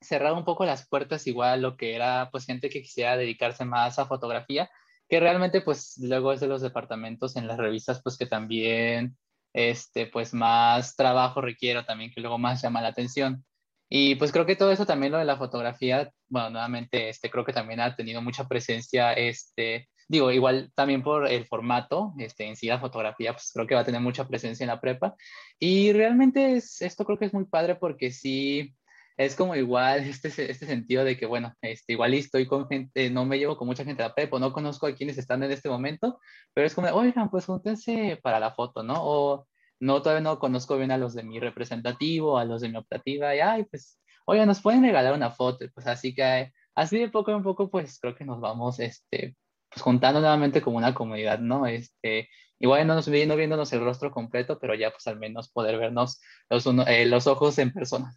cerraba 0.00 0.36
un 0.36 0.44
poco 0.44 0.64
las 0.64 0.88
puertas 0.88 1.24
igual 1.28 1.62
lo 1.62 1.76
que 1.76 1.94
era 1.94 2.30
pues 2.32 2.46
gente 2.46 2.68
que 2.68 2.82
quisiera 2.82 3.16
dedicarse 3.16 3.64
más 3.64 4.00
a 4.00 4.06
fotografía, 4.06 4.68
que 5.08 5.20
realmente 5.20 5.60
pues 5.60 5.96
luego 6.02 6.32
es 6.32 6.40
de 6.40 6.48
los 6.48 6.60
departamentos 6.60 7.36
en 7.36 7.46
las 7.46 7.58
revistas 7.58 8.02
pues 8.02 8.18
que 8.18 8.26
también 8.26 9.16
este, 9.54 10.06
pues 10.08 10.34
más 10.34 10.96
trabajo 10.96 11.40
requiero 11.40 11.84
también, 11.84 12.10
que 12.12 12.20
luego 12.20 12.38
más 12.38 12.60
llama 12.60 12.82
la 12.82 12.88
atención. 12.88 13.44
Y 13.88 14.16
pues 14.16 14.32
creo 14.32 14.44
que 14.46 14.56
todo 14.56 14.72
eso 14.72 14.86
también 14.86 15.12
lo 15.12 15.18
de 15.18 15.24
la 15.24 15.36
fotografía, 15.36 16.10
bueno, 16.28 16.50
nuevamente, 16.50 17.08
este, 17.08 17.30
creo 17.30 17.44
que 17.44 17.52
también 17.52 17.80
ha 17.80 17.94
tenido 17.94 18.20
mucha 18.20 18.48
presencia, 18.48 19.12
este, 19.12 19.88
digo, 20.08 20.30
igual 20.32 20.72
también 20.74 21.02
por 21.02 21.28
el 21.28 21.46
formato, 21.46 22.12
este, 22.18 22.46
en 22.46 22.56
sí 22.56 22.66
la 22.66 22.80
fotografía, 22.80 23.32
pues 23.32 23.50
creo 23.54 23.66
que 23.66 23.74
va 23.74 23.82
a 23.82 23.84
tener 23.84 24.00
mucha 24.00 24.26
presencia 24.26 24.64
en 24.64 24.68
la 24.68 24.80
prepa. 24.80 25.14
Y 25.58 25.92
realmente 25.92 26.56
es, 26.56 26.82
esto 26.82 27.04
creo 27.04 27.18
que 27.18 27.26
es 27.26 27.34
muy 27.34 27.44
padre 27.44 27.76
porque 27.76 28.10
sí, 28.10 28.74
es 29.16 29.36
como 29.36 29.54
igual 29.54 30.00
este, 30.04 30.28
este 30.28 30.66
sentido 30.66 31.04
de 31.04 31.16
que, 31.16 31.26
bueno, 31.26 31.54
este, 31.62 31.92
igual 31.92 32.14
estoy 32.14 32.46
con 32.46 32.68
gente, 32.68 33.10
no 33.10 33.24
me 33.24 33.38
llevo 33.38 33.56
con 33.56 33.68
mucha 33.68 33.84
gente 33.84 34.02
a 34.02 34.08
la 34.08 34.14
prepa, 34.14 34.38
no 34.38 34.52
conozco 34.52 34.86
a 34.86 34.94
quienes 34.94 35.18
están 35.18 35.42
en 35.42 35.52
este 35.52 35.68
momento, 35.68 36.20
pero 36.52 36.66
es 36.66 36.74
como, 36.74 36.88
oigan, 36.88 37.30
pues 37.30 37.46
júntense 37.46 38.18
para 38.22 38.40
la 38.40 38.52
foto, 38.52 38.82
¿no? 38.82 38.94
O 38.98 39.46
no, 39.80 40.02
todavía 40.02 40.22
no 40.22 40.38
conozco 40.38 40.76
bien 40.76 40.90
a 40.90 40.98
los 40.98 41.14
de 41.14 41.22
mi 41.22 41.40
representativo, 41.40 42.38
a 42.38 42.44
los 42.44 42.62
de 42.62 42.68
mi 42.70 42.76
optativa, 42.76 43.34
y, 43.34 43.40
ay, 43.40 43.64
pues, 43.64 44.00
oigan, 44.26 44.48
nos 44.48 44.60
pueden 44.60 44.82
regalar 44.82 45.14
una 45.14 45.30
foto, 45.30 45.66
pues 45.74 45.86
así 45.86 46.14
que, 46.14 46.52
así 46.74 46.98
de 46.98 47.08
poco 47.08 47.32
en 47.32 47.42
poco, 47.42 47.70
pues 47.70 47.98
creo 48.00 48.14
que 48.14 48.24
nos 48.24 48.40
vamos, 48.40 48.80
este, 48.80 49.36
pues 49.70 49.82
juntando 49.82 50.20
nuevamente 50.20 50.62
como 50.62 50.78
una 50.78 50.94
comunidad, 50.94 51.38
¿no? 51.38 51.66
Este, 51.66 52.28
igual 52.58 52.86
no 52.86 52.94
nos 52.94 53.08
viendo 53.08 53.36
viéndonos 53.36 53.72
el 53.72 53.80
rostro 53.80 54.10
completo, 54.10 54.58
pero 54.60 54.74
ya 54.74 54.90
pues 54.90 55.06
al 55.06 55.18
menos 55.18 55.50
poder 55.50 55.78
vernos 55.78 56.20
los, 56.48 56.66
eh, 56.86 57.06
los 57.06 57.26
ojos 57.26 57.58
en 57.58 57.72
persona. 57.72 58.14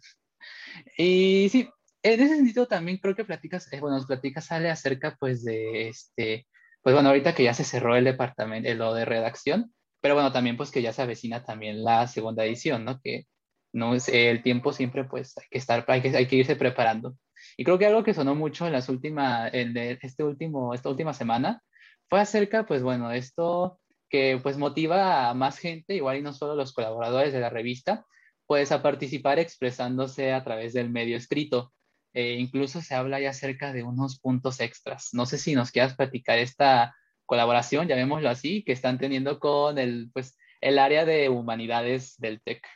Y 0.96 1.48
sí, 1.50 1.68
en 2.02 2.20
ese 2.20 2.36
sentido 2.36 2.66
también 2.66 2.98
creo 2.98 3.14
que 3.14 3.24
platicas, 3.24 3.72
eh, 3.72 3.80
bueno, 3.80 3.96
nos 3.96 4.06
platicas, 4.06 4.46
sale 4.46 4.70
acerca 4.70 5.16
pues 5.18 5.44
de 5.44 5.88
este, 5.88 6.46
pues 6.82 6.94
bueno, 6.94 7.08
ahorita 7.08 7.34
que 7.34 7.44
ya 7.44 7.54
se 7.54 7.64
cerró 7.64 7.96
el 7.96 8.04
departamento, 8.04 8.72
lo 8.74 8.94
de 8.94 9.04
redacción, 9.04 9.72
pero 10.00 10.14
bueno, 10.14 10.32
también 10.32 10.56
pues 10.56 10.70
que 10.70 10.82
ya 10.82 10.92
se 10.92 11.02
avecina 11.02 11.44
también 11.44 11.84
la 11.84 12.06
segunda 12.06 12.44
edición, 12.44 12.84
¿no? 12.84 13.00
Que 13.00 13.26
no 13.72 13.94
es 13.94 14.08
el 14.08 14.42
tiempo 14.42 14.72
siempre 14.72 15.04
pues 15.04 15.36
hay 15.38 15.46
que 15.50 15.58
estar, 15.58 15.84
hay 15.88 16.02
que, 16.02 16.16
hay 16.16 16.26
que 16.26 16.36
irse 16.36 16.56
preparando. 16.56 17.16
Y 17.56 17.64
creo 17.64 17.78
que 17.78 17.86
algo 17.86 18.04
que 18.04 18.14
sonó 18.14 18.34
mucho 18.34 18.66
en 18.66 18.72
las 18.72 18.88
últimas, 18.88 19.52
en 19.54 19.76
este 19.76 20.24
último, 20.24 20.74
esta 20.74 20.88
última 20.88 21.14
semana, 21.14 21.62
fue 22.08 22.20
acerca, 22.20 22.66
pues 22.66 22.82
bueno, 22.82 23.12
esto 23.12 23.80
que 24.08 24.40
pues 24.42 24.56
motiva 24.56 25.28
a 25.28 25.34
más 25.34 25.58
gente, 25.58 25.94
igual 25.94 26.18
y 26.18 26.22
no 26.22 26.32
solo 26.32 26.54
los 26.54 26.72
colaboradores 26.72 27.32
de 27.32 27.40
la 27.40 27.50
revista, 27.50 28.06
pues 28.48 28.72
a 28.72 28.82
participar 28.82 29.38
expresándose 29.38 30.32
a 30.32 30.42
través 30.42 30.72
del 30.72 30.88
medio 30.88 31.18
escrito. 31.18 31.74
Eh, 32.14 32.36
incluso 32.40 32.80
se 32.80 32.94
habla 32.94 33.20
ya 33.20 33.30
acerca 33.30 33.74
de 33.74 33.82
unos 33.82 34.18
puntos 34.18 34.60
extras. 34.60 35.10
No 35.12 35.26
sé 35.26 35.36
si 35.36 35.54
nos 35.54 35.70
quieras 35.70 35.94
platicar 35.94 36.38
esta 36.38 36.96
colaboración, 37.26 37.88
llamémoslo 37.88 38.30
así, 38.30 38.64
que 38.64 38.72
están 38.72 38.98
teniendo 38.98 39.38
con 39.38 39.76
el, 39.76 40.10
pues, 40.14 40.38
el 40.62 40.78
área 40.78 41.04
de 41.04 41.28
humanidades 41.28 42.16
del 42.16 42.40
TEC. 42.40 42.66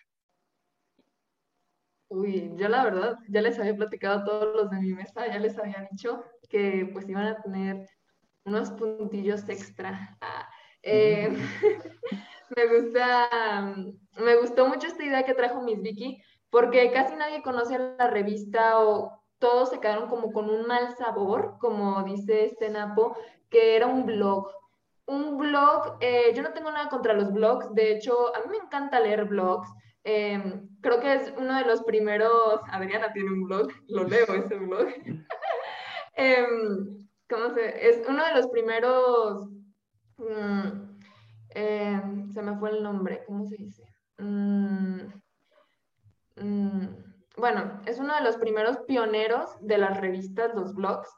Uy, 2.10 2.52
yo 2.56 2.68
la 2.68 2.84
verdad 2.84 3.16
ya 3.30 3.40
les 3.40 3.58
había 3.58 3.74
platicado 3.74 4.18
a 4.18 4.24
todos 4.24 4.54
los 4.54 4.70
de 4.70 4.78
mi 4.78 4.92
mesa, 4.92 5.26
ya 5.26 5.38
les 5.38 5.58
había 5.58 5.88
dicho 5.90 6.22
que 6.50 6.90
pues 6.92 7.08
iban 7.08 7.28
a 7.28 7.40
tener 7.40 7.88
unos 8.44 8.70
puntillos 8.72 9.48
extra. 9.48 10.18
Ah, 10.20 10.50
eh, 10.82 11.30
me 12.56 12.66
gusta, 12.66 13.74
me 14.18 14.36
gustó 14.36 14.66
mucho 14.66 14.86
esta 14.86 15.04
idea 15.04 15.24
que 15.24 15.34
trajo 15.34 15.62
Miss 15.62 15.80
Vicky, 15.80 16.22
porque 16.50 16.90
casi 16.92 17.14
nadie 17.16 17.42
conoce 17.42 17.78
la 17.78 18.08
revista 18.08 18.80
o 18.80 19.22
todos 19.38 19.70
se 19.70 19.80
quedaron 19.80 20.08
como 20.08 20.32
con 20.32 20.48
un 20.48 20.66
mal 20.66 20.94
sabor, 20.96 21.56
como 21.58 22.02
dice 22.04 22.44
este 22.44 22.70
Napo, 22.70 23.16
que 23.50 23.76
era 23.76 23.86
un 23.86 24.06
blog. 24.06 24.48
Un 25.06 25.36
blog, 25.36 25.96
eh, 26.00 26.32
yo 26.34 26.42
no 26.42 26.52
tengo 26.52 26.70
nada 26.70 26.88
contra 26.88 27.12
los 27.12 27.32
blogs, 27.32 27.74
de 27.74 27.92
hecho, 27.92 28.34
a 28.34 28.40
mí 28.40 28.46
me 28.50 28.58
encanta 28.58 29.00
leer 29.00 29.24
blogs. 29.24 29.68
Em, 30.04 30.68
creo 30.80 31.00
que 31.00 31.14
es 31.14 31.32
uno 31.36 31.56
de 31.56 31.64
los 31.64 31.82
primeros, 31.82 32.60
Adriana 32.70 33.12
tiene 33.12 33.30
un 33.30 33.44
blog, 33.44 33.68
lo 33.88 34.04
leo 34.04 34.26
ese 34.34 34.56
blog. 34.56 34.86
Em, 36.14 37.08
¿Cómo 37.28 37.54
se? 37.54 37.88
Es 37.88 38.02
uno 38.06 38.22
de 38.22 38.34
los 38.34 38.46
primeros 38.48 39.48
mm, 40.18 40.91
eh, 41.54 42.00
se 42.32 42.42
me 42.42 42.56
fue 42.56 42.70
el 42.70 42.82
nombre, 42.82 43.24
¿cómo 43.26 43.44
se 43.44 43.56
dice? 43.56 43.84
Mm, 44.18 45.00
mm, 46.36 46.88
bueno, 47.36 47.82
es 47.86 47.98
uno 47.98 48.14
de 48.14 48.22
los 48.22 48.36
primeros 48.36 48.78
pioneros 48.86 49.50
de 49.60 49.78
las 49.78 50.00
revistas, 50.00 50.54
los 50.54 50.74
blogs, 50.74 51.08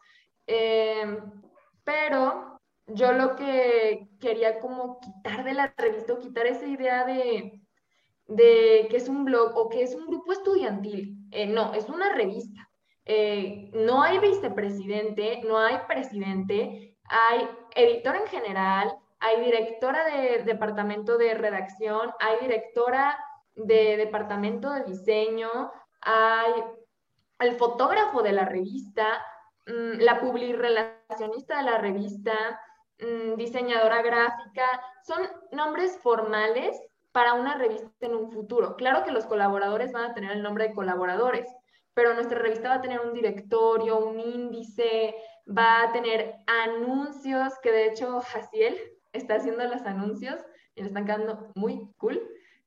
eh, 0.46 1.18
pero 1.84 2.60
yo 2.86 3.12
lo 3.12 3.36
que 3.36 4.08
quería 4.20 4.60
como 4.60 5.00
quitar 5.00 5.44
de 5.44 5.54
la 5.54 5.74
revista 5.76 6.14
o 6.14 6.18
quitar 6.18 6.46
esa 6.46 6.66
idea 6.66 7.04
de, 7.04 7.60
de 8.26 8.86
que 8.90 8.96
es 8.96 9.08
un 9.08 9.24
blog 9.24 9.56
o 9.56 9.68
que 9.68 9.82
es 9.82 9.94
un 9.94 10.06
grupo 10.06 10.32
estudiantil. 10.32 11.16
Eh, 11.30 11.46
no, 11.46 11.74
es 11.74 11.88
una 11.88 12.12
revista. 12.12 12.68
no 13.72 14.02
hay 14.02 14.18
vicepresidente, 14.18 15.42
no 15.46 15.58
hay 15.58 15.78
presidente, 15.86 16.96
hay 17.04 17.48
editor 17.74 18.16
en 18.16 18.26
general, 18.26 18.94
hay 19.20 19.40
directora 19.40 20.04
de 20.04 20.42
departamento 20.44 21.16
de 21.18 21.34
redacción, 21.34 22.12
hay 22.20 22.38
directora 22.40 23.18
de 23.54 23.96
departamento 23.96 24.70
de 24.70 24.84
diseño, 24.84 25.48
hay 26.00 26.52
el 27.38 27.56
fotógrafo 27.56 28.22
de 28.22 28.32
la 28.32 28.44
revista, 28.44 29.24
mm, 29.66 30.00
la 30.00 30.20
publirelacionista 30.20 31.58
de 31.58 31.62
la 31.62 31.78
revista, 31.78 32.60
mm, 32.98 33.34
diseñadora 33.36 34.02
gráfica, 34.02 34.64
son 35.06 35.22
nombres 35.52 35.98
formales 35.98 36.80
para 37.12 37.34
una 37.34 37.56
revista 37.56 37.88
en 38.00 38.14
un 38.14 38.30
futuro. 38.30 38.76
Claro 38.76 39.04
que 39.04 39.12
los 39.12 39.26
colaboradores 39.26 39.92
van 39.92 40.10
a 40.10 40.14
tener 40.14 40.32
el 40.32 40.42
nombre 40.42 40.68
de 40.68 40.74
colaboradores, 40.74 41.46
pero 41.94 42.12
nuestra 42.14 42.38
revista 42.40 42.70
va 42.70 42.74
a 42.76 42.80
tener 42.80 43.00
un 43.00 43.12
directorio, 43.12 43.98
un 43.98 44.18
índice, 44.18 45.14
va 45.46 45.82
a 45.82 45.92
tener 45.92 46.34
anuncios, 46.46 47.54
que 47.62 47.70
de 47.70 47.86
hecho 47.86 48.20
Jaciel 48.20 48.76
está 49.14 49.36
haciendo 49.36 49.64
los 49.64 49.82
anuncios 49.82 50.38
y 50.74 50.82
le 50.82 50.88
están 50.88 51.06
quedando 51.06 51.50
muy 51.54 51.88
cool. 51.96 52.20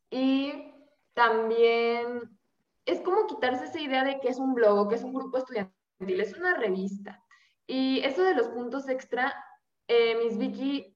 Y 0.09 0.73
también 1.13 2.37
es 2.85 3.01
como 3.01 3.27
quitarse 3.27 3.65
esa 3.65 3.79
idea 3.79 4.03
de 4.03 4.19
que 4.19 4.29
es 4.29 4.39
un 4.39 4.53
blog 4.53 4.89
que 4.89 4.95
es 4.95 5.03
un 5.03 5.13
grupo 5.13 5.37
estudiantil, 5.37 6.19
es 6.19 6.35
una 6.35 6.55
revista. 6.55 7.23
Y 7.67 7.99
eso 7.99 8.23
de 8.23 8.33
los 8.33 8.47
puntos 8.47 8.87
extra, 8.87 9.35
eh, 9.87 10.17
Miss 10.23 10.37
Vicky 10.37 10.95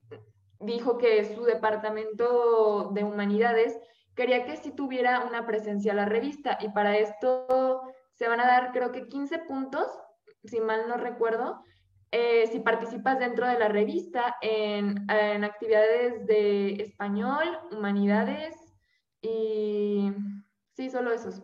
dijo 0.60 0.98
que 0.98 1.36
su 1.36 1.44
departamento 1.44 2.92
de 2.94 3.04
humanidades 3.04 3.78
quería 4.16 4.46
que 4.46 4.58
sí 4.58 4.72
tuviera 4.72 5.26
una 5.26 5.46
presencia 5.46 5.94
la 5.94 6.06
revista 6.06 6.58
y 6.62 6.70
para 6.70 6.98
esto 6.98 7.82
se 8.14 8.28
van 8.28 8.40
a 8.40 8.46
dar 8.46 8.72
creo 8.72 8.92
que 8.92 9.08
15 9.08 9.40
puntos, 9.40 9.88
si 10.44 10.60
mal 10.60 10.88
no 10.88 10.98
recuerdo, 10.98 11.64
eh, 12.12 12.48
si 12.52 12.60
participas 12.60 13.20
dentro 13.20 13.48
de 13.48 13.58
la 13.58 13.70
revista 13.70 14.36
en, 14.42 15.10
en, 15.10 15.44
actividades 15.46 16.26
de 16.28 16.74
español, 16.74 17.60
humanidades 17.72 18.56
y 19.22 20.12
sí, 20.74 20.90
solo 20.90 21.14
esos. 21.14 21.42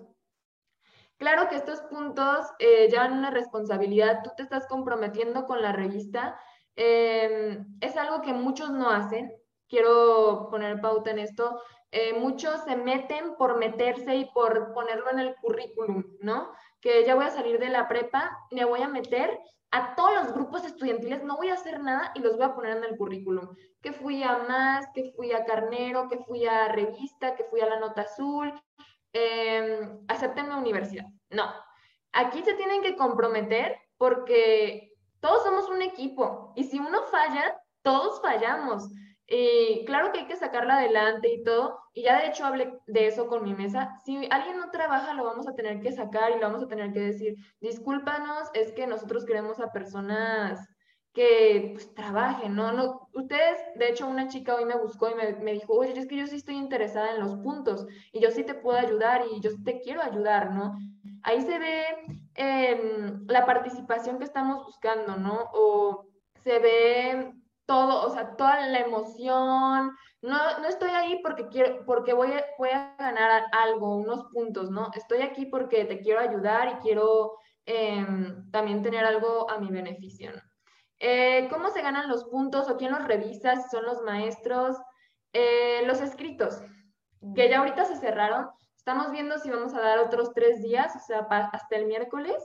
Claro 1.17 1.47
que 1.49 1.55
estos 1.55 1.81
puntos 1.81 2.45
eh, 2.59 2.89
llevan 2.89 3.13
una 3.13 3.31
responsabilidad, 3.31 4.21
tú 4.23 4.31
te 4.35 4.43
estás 4.43 4.67
comprometiendo 4.67 5.45
con 5.45 5.61
la 5.61 5.71
revista, 5.71 6.39
em, 6.75 7.65
es 7.81 7.97
algo 7.97 8.21
que 8.21 8.33
muchos 8.33 8.69
no 8.69 8.91
hacen, 8.91 9.31
quiero 9.67 10.49
poner 10.51 10.79
pauta 10.81 11.11
en 11.11 11.19
esto, 11.19 11.61
eh, 11.91 12.13
muchos 12.19 12.61
se 12.65 12.75
meten 12.75 13.35
por 13.37 13.57
meterse 13.57 14.15
y 14.15 14.25
por 14.25 14.73
ponerlo 14.73 15.09
en 15.11 15.19
el 15.19 15.35
currículum, 15.37 16.03
¿no? 16.19 16.51
Que 16.81 17.05
ya 17.05 17.15
voy 17.15 17.25
a 17.25 17.31
salir 17.31 17.59
de 17.59 17.69
la 17.69 17.87
prepa, 17.87 18.37
me 18.51 18.65
voy 18.65 18.81
a 18.81 18.87
meter 18.87 19.39
a 19.71 19.95
todos 19.95 20.13
los 20.13 20.33
grupos 20.33 20.63
estudiantiles, 20.65 21.23
no 21.23 21.37
voy 21.37 21.49
a 21.49 21.55
hacer 21.55 21.79
nada 21.79 22.11
y 22.15 22.19
los 22.19 22.37
voy 22.37 22.45
a 22.45 22.55
poner 22.55 22.77
en 22.77 22.83
el 22.83 22.97
currículum. 22.97 23.55
Que 23.81 23.91
fui 23.91 24.23
a 24.23 24.37
Más, 24.37 24.87
que 24.93 25.11
fui 25.15 25.33
a 25.33 25.45
Carnero, 25.45 26.07
que 26.07 26.19
fui 26.19 26.45
a 26.45 26.69
Revista, 26.69 27.35
que 27.35 27.43
fui 27.45 27.61
a 27.61 27.67
La 27.67 27.79
Nota 27.79 28.01
Azul, 28.01 28.53
eh, 29.13 29.89
acepten 30.07 30.49
la 30.49 30.57
universidad. 30.57 31.05
No, 31.29 31.51
aquí 32.13 32.41
se 32.43 32.53
tienen 32.53 32.81
que 32.81 32.95
comprometer 32.95 33.77
porque 33.97 34.93
todos 35.19 35.43
somos 35.43 35.69
un 35.69 35.81
equipo 35.81 36.53
y 36.55 36.63
si 36.63 36.79
uno 36.79 37.03
falla, 37.03 37.59
todos 37.81 38.21
fallamos. 38.21 38.87
Y 39.29 39.83
claro 39.85 40.11
que 40.11 40.19
hay 40.19 40.27
que 40.27 40.37
sacarla 40.37 40.77
adelante 40.77 41.29
y 41.29 41.43
todo, 41.43 41.79
y 41.93 42.03
ya 42.03 42.19
de 42.19 42.27
hecho 42.27 42.45
hablé 42.45 42.79
de 42.87 43.07
eso 43.07 43.27
con 43.27 43.43
mi 43.43 43.53
mesa. 43.53 43.99
Si 44.05 44.27
alguien 44.31 44.57
no 44.57 44.71
trabaja, 44.71 45.13
lo 45.13 45.25
vamos 45.25 45.47
a 45.47 45.53
tener 45.53 45.81
que 45.81 45.91
sacar 45.91 46.31
y 46.31 46.35
lo 46.35 46.41
vamos 46.41 46.63
a 46.63 46.67
tener 46.67 46.93
que 46.93 47.01
decir, 47.01 47.35
discúlpanos, 47.59 48.49
es 48.53 48.71
que 48.71 48.87
nosotros 48.87 49.25
queremos 49.25 49.59
a 49.59 49.71
personas 49.73 50.69
que 51.13 51.71
pues, 51.73 51.93
trabajen, 51.93 52.55
¿no? 52.55 52.71
¿no? 52.71 53.09
Ustedes, 53.13 53.57
de 53.75 53.89
hecho, 53.89 54.07
una 54.07 54.27
chica 54.27 54.55
hoy 54.55 54.65
me 54.65 54.77
buscó 54.77 55.09
y 55.09 55.15
me, 55.15 55.33
me, 55.43 55.53
dijo, 55.53 55.73
oye, 55.73 55.91
es 55.97 56.07
que 56.07 56.15
yo 56.15 56.27
sí 56.27 56.35
estoy 56.35 56.55
interesada 56.55 57.11
en 57.11 57.19
los 57.19 57.35
puntos 57.37 57.85
y 58.13 58.21
yo 58.21 58.31
sí 58.31 58.43
te 58.43 58.53
puedo 58.53 58.77
ayudar 58.77 59.23
y 59.29 59.41
yo 59.41 59.49
te 59.65 59.81
quiero 59.81 60.01
ayudar, 60.01 60.51
¿no? 60.51 60.77
Ahí 61.23 61.41
se 61.41 61.59
ve 61.59 61.83
eh, 62.35 63.13
la 63.27 63.45
participación 63.45 64.19
que 64.19 64.25
estamos 64.25 64.63
buscando, 64.65 65.17
¿no? 65.17 65.49
O 65.53 66.05
se 66.43 66.59
ve 66.59 67.33
todo, 67.67 68.07
o 68.07 68.09
sea, 68.09 68.35
toda 68.35 68.67
la 68.67 68.79
emoción. 68.79 69.91
No, 70.21 70.59
no 70.59 70.67
estoy 70.67 70.89
ahí 70.89 71.19
porque 71.21 71.47
quiero, 71.49 71.85
porque 71.85 72.13
voy 72.13 72.31
a, 72.33 72.43
voy 72.57 72.69
a 72.69 72.95
ganar 72.97 73.43
algo, 73.51 73.97
unos 73.97 74.25
puntos, 74.33 74.71
¿no? 74.71 74.89
Estoy 74.95 75.21
aquí 75.21 75.45
porque 75.45 75.85
te 75.85 75.99
quiero 75.99 76.21
ayudar 76.21 76.69
y 76.69 76.81
quiero 76.81 77.33
eh, 77.67 78.05
también 78.51 78.81
tener 78.81 79.05
algo 79.05 79.49
a 79.51 79.59
mi 79.59 79.69
beneficio, 79.69 80.31
¿no? 80.31 80.41
Eh, 80.99 81.47
¿Cómo 81.51 81.69
se 81.69 81.83
ganan 81.83 82.09
los 82.09 82.25
puntos 82.25 82.67
o 82.69 82.77
quién 82.77 82.91
los 82.91 83.05
revisa? 83.05 83.55
Si 83.57 83.69
son 83.69 83.85
los 83.85 84.01
maestros. 84.01 84.77
Eh, 85.33 85.83
los 85.85 86.01
escritos, 86.01 86.63
que 87.35 87.49
ya 87.49 87.59
ahorita 87.59 87.85
se 87.85 87.97
cerraron. 87.97 88.49
Estamos 88.75 89.11
viendo 89.11 89.37
si 89.37 89.51
vamos 89.51 89.73
a 89.73 89.81
dar 89.81 89.99
otros 89.99 90.33
tres 90.33 90.63
días, 90.63 90.95
o 90.95 90.99
sea, 90.99 91.27
hasta 91.29 91.75
el 91.75 91.85
miércoles, 91.85 92.41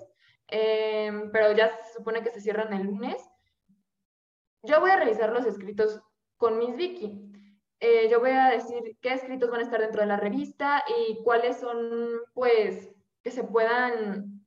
em, 0.49 1.31
pero 1.31 1.53
ya 1.53 1.71
se 1.71 1.95
supone 1.95 2.23
que 2.23 2.31
se 2.31 2.41
cierran 2.41 2.73
el 2.73 2.83
lunes. 2.83 3.17
Yo 4.63 4.81
voy 4.81 4.91
a 4.91 4.97
revisar 4.97 5.33
los 5.33 5.45
escritos 5.45 6.01
con 6.37 6.59
Miss 6.59 6.77
Vicky. 6.77 7.19
Eh, 7.81 8.09
yo 8.09 8.21
voy 8.21 8.31
a 8.31 8.49
decir 8.51 8.97
qué 9.01 9.13
escritos 9.13 9.51
van 9.51 9.61
a 9.61 9.65
estar 9.65 9.81
dentro 9.81 10.03
de 10.03 10.07
la 10.07 10.17
revista 10.17 10.85
y 10.99 11.23
cuáles 11.25 11.59
son, 11.59 12.09
pues, 12.33 12.91
que 13.25 13.33
se 13.33 13.43
puedan 13.43 14.47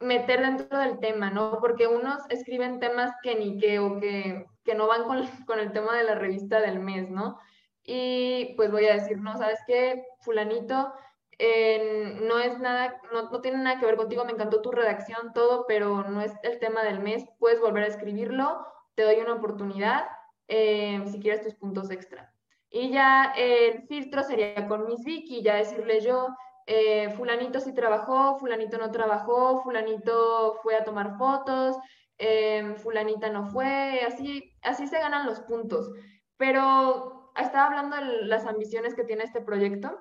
meter 0.00 0.40
dentro 0.40 0.78
del 0.78 0.98
tema, 0.98 1.30
¿no? 1.30 1.58
Porque 1.60 1.86
unos 1.86 2.22
escriben 2.28 2.80
temas 2.80 3.12
que 3.22 3.36
ni 3.36 3.56
que 3.58 3.78
o 3.78 4.00
que, 4.00 4.46
que 4.64 4.74
no 4.74 4.88
van 4.88 5.04
con, 5.04 5.24
con, 5.46 5.60
el 5.60 5.70
tema 5.72 5.96
de 5.96 6.02
la 6.02 6.16
revista 6.16 6.60
del 6.60 6.80
mes, 6.80 7.08
¿no? 7.08 7.38
Y 7.84 8.54
pues 8.56 8.72
voy 8.72 8.86
a 8.86 8.94
decir, 8.94 9.18
no, 9.18 9.36
¿sabes 9.36 9.60
qué? 9.68 10.04
Fulanito, 10.22 10.92
eh, 11.38 12.18
no 12.22 12.38
es 12.38 12.58
nada, 12.58 13.00
no, 13.12 13.30
no, 13.30 13.40
tiene 13.40 13.58
nada 13.58 13.78
que 13.78 13.86
ver 13.86 13.96
contigo, 13.96 14.24
me 14.24 14.32
encantó 14.32 14.60
tu 14.60 14.70
redacción, 14.70 15.32
todo, 15.32 15.66
pero 15.66 16.02
no 16.04 16.20
es 16.20 16.32
el 16.42 16.58
tema 16.58 16.82
del 16.84 17.00
mes, 17.00 17.24
puedes 17.38 17.60
volver 17.60 17.84
a 17.84 17.88
escribirlo, 17.88 18.66
te 18.94 19.02
doy 19.02 19.16
una 19.16 19.34
oportunidad, 19.34 20.06
eh, 20.48 21.02
si 21.10 21.20
quieres 21.20 21.42
tus 21.42 21.54
puntos 21.54 21.90
extra. 21.90 22.32
Y 22.70 22.90
ya 22.90 23.32
el 23.36 23.86
filtro 23.86 24.22
sería 24.22 24.66
con 24.66 24.86
Miss 24.86 25.04
Vicky, 25.04 25.42
ya 25.42 25.56
decirle 25.56 26.00
yo, 26.00 26.28
eh, 26.66 27.10
fulanito 27.10 27.60
sí 27.60 27.74
trabajó, 27.74 28.38
fulanito 28.38 28.78
no 28.78 28.90
trabajó, 28.90 29.62
fulanito 29.62 30.54
fue 30.62 30.76
a 30.76 30.84
tomar 30.84 31.16
fotos, 31.18 31.76
em, 32.18 32.76
fulanita 32.76 33.30
no 33.30 33.46
fue, 33.46 34.00
así, 34.06 34.54
así 34.62 34.86
se 34.86 34.98
ganan 34.98 35.26
los 35.26 35.40
puntos. 35.40 35.90
Pero 36.36 37.32
estaba 37.36 37.66
hablando 37.66 37.96
de 37.96 38.26
las 38.26 38.46
ambiciones 38.46 38.94
que 38.94 39.04
tiene 39.04 39.24
este 39.24 39.40
proyecto. 39.40 39.98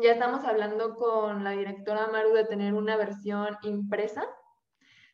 Ya 0.00 0.12
estamos 0.12 0.44
hablando 0.44 0.94
con 0.96 1.44
la 1.44 1.50
directora 1.50 2.08
Maru 2.08 2.32
de 2.32 2.46
tener 2.46 2.74
una 2.74 2.96
versión 2.96 3.58
impresa. 3.62 4.26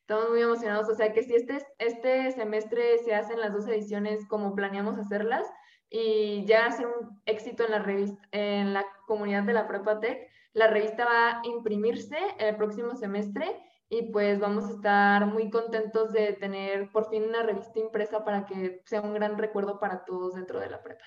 Estamos 0.08 0.30
muy 0.30 0.40
emocionados, 0.40 0.88
o 0.88 0.94
sea 0.94 1.12
que 1.12 1.22
si 1.22 1.34
este, 1.34 1.58
este 1.76 2.32
semestre 2.32 2.96
se 3.04 3.14
hacen 3.14 3.38
las 3.40 3.52
dos 3.52 3.68
ediciones 3.68 4.26
como 4.26 4.54
planeamos 4.54 4.98
hacerlas 4.98 5.46
y 5.90 6.46
ya 6.46 6.64
hacer 6.64 6.86
un 6.86 7.20
éxito 7.26 7.66
en 7.66 7.72
la, 7.72 7.78
revista, 7.80 8.26
en 8.32 8.72
la 8.72 8.86
comunidad 9.06 9.42
de 9.42 9.52
la 9.52 9.68
Prepa 9.68 10.00
Tech, 10.00 10.26
la 10.54 10.68
revista 10.68 11.04
va 11.04 11.28
a 11.32 11.42
imprimirse 11.44 12.16
el 12.38 12.56
próximo 12.56 12.94
semestre 12.94 13.54
y 13.90 14.10
pues 14.10 14.40
vamos 14.40 14.64
a 14.64 14.70
estar 14.70 15.26
muy 15.26 15.50
contentos 15.50 16.10
de 16.10 16.32
tener 16.32 16.90
por 16.90 17.10
fin 17.10 17.24
una 17.24 17.42
revista 17.42 17.78
impresa 17.78 18.24
para 18.24 18.46
que 18.46 18.80
sea 18.86 19.02
un 19.02 19.12
gran 19.12 19.36
recuerdo 19.36 19.78
para 19.78 20.06
todos 20.06 20.36
dentro 20.36 20.58
de 20.58 20.70
la 20.70 20.82
prepa. 20.82 21.04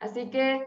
Así 0.00 0.28
que 0.28 0.62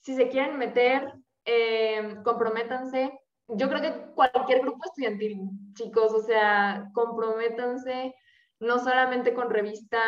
si 0.00 0.14
se 0.14 0.28
quieren 0.28 0.58
meter, 0.58 1.14
eh, 1.46 2.16
comprométanse. 2.22 3.23
Yo 3.48 3.68
creo 3.68 3.82
que 3.82 4.14
cualquier 4.14 4.60
grupo 4.62 4.84
estudiantil, 4.86 5.38
chicos, 5.74 6.12
o 6.12 6.22
sea, 6.22 6.88
comprométanse 6.94 8.14
no 8.60 8.78
solamente 8.78 9.34
con 9.34 9.50
revista. 9.50 10.00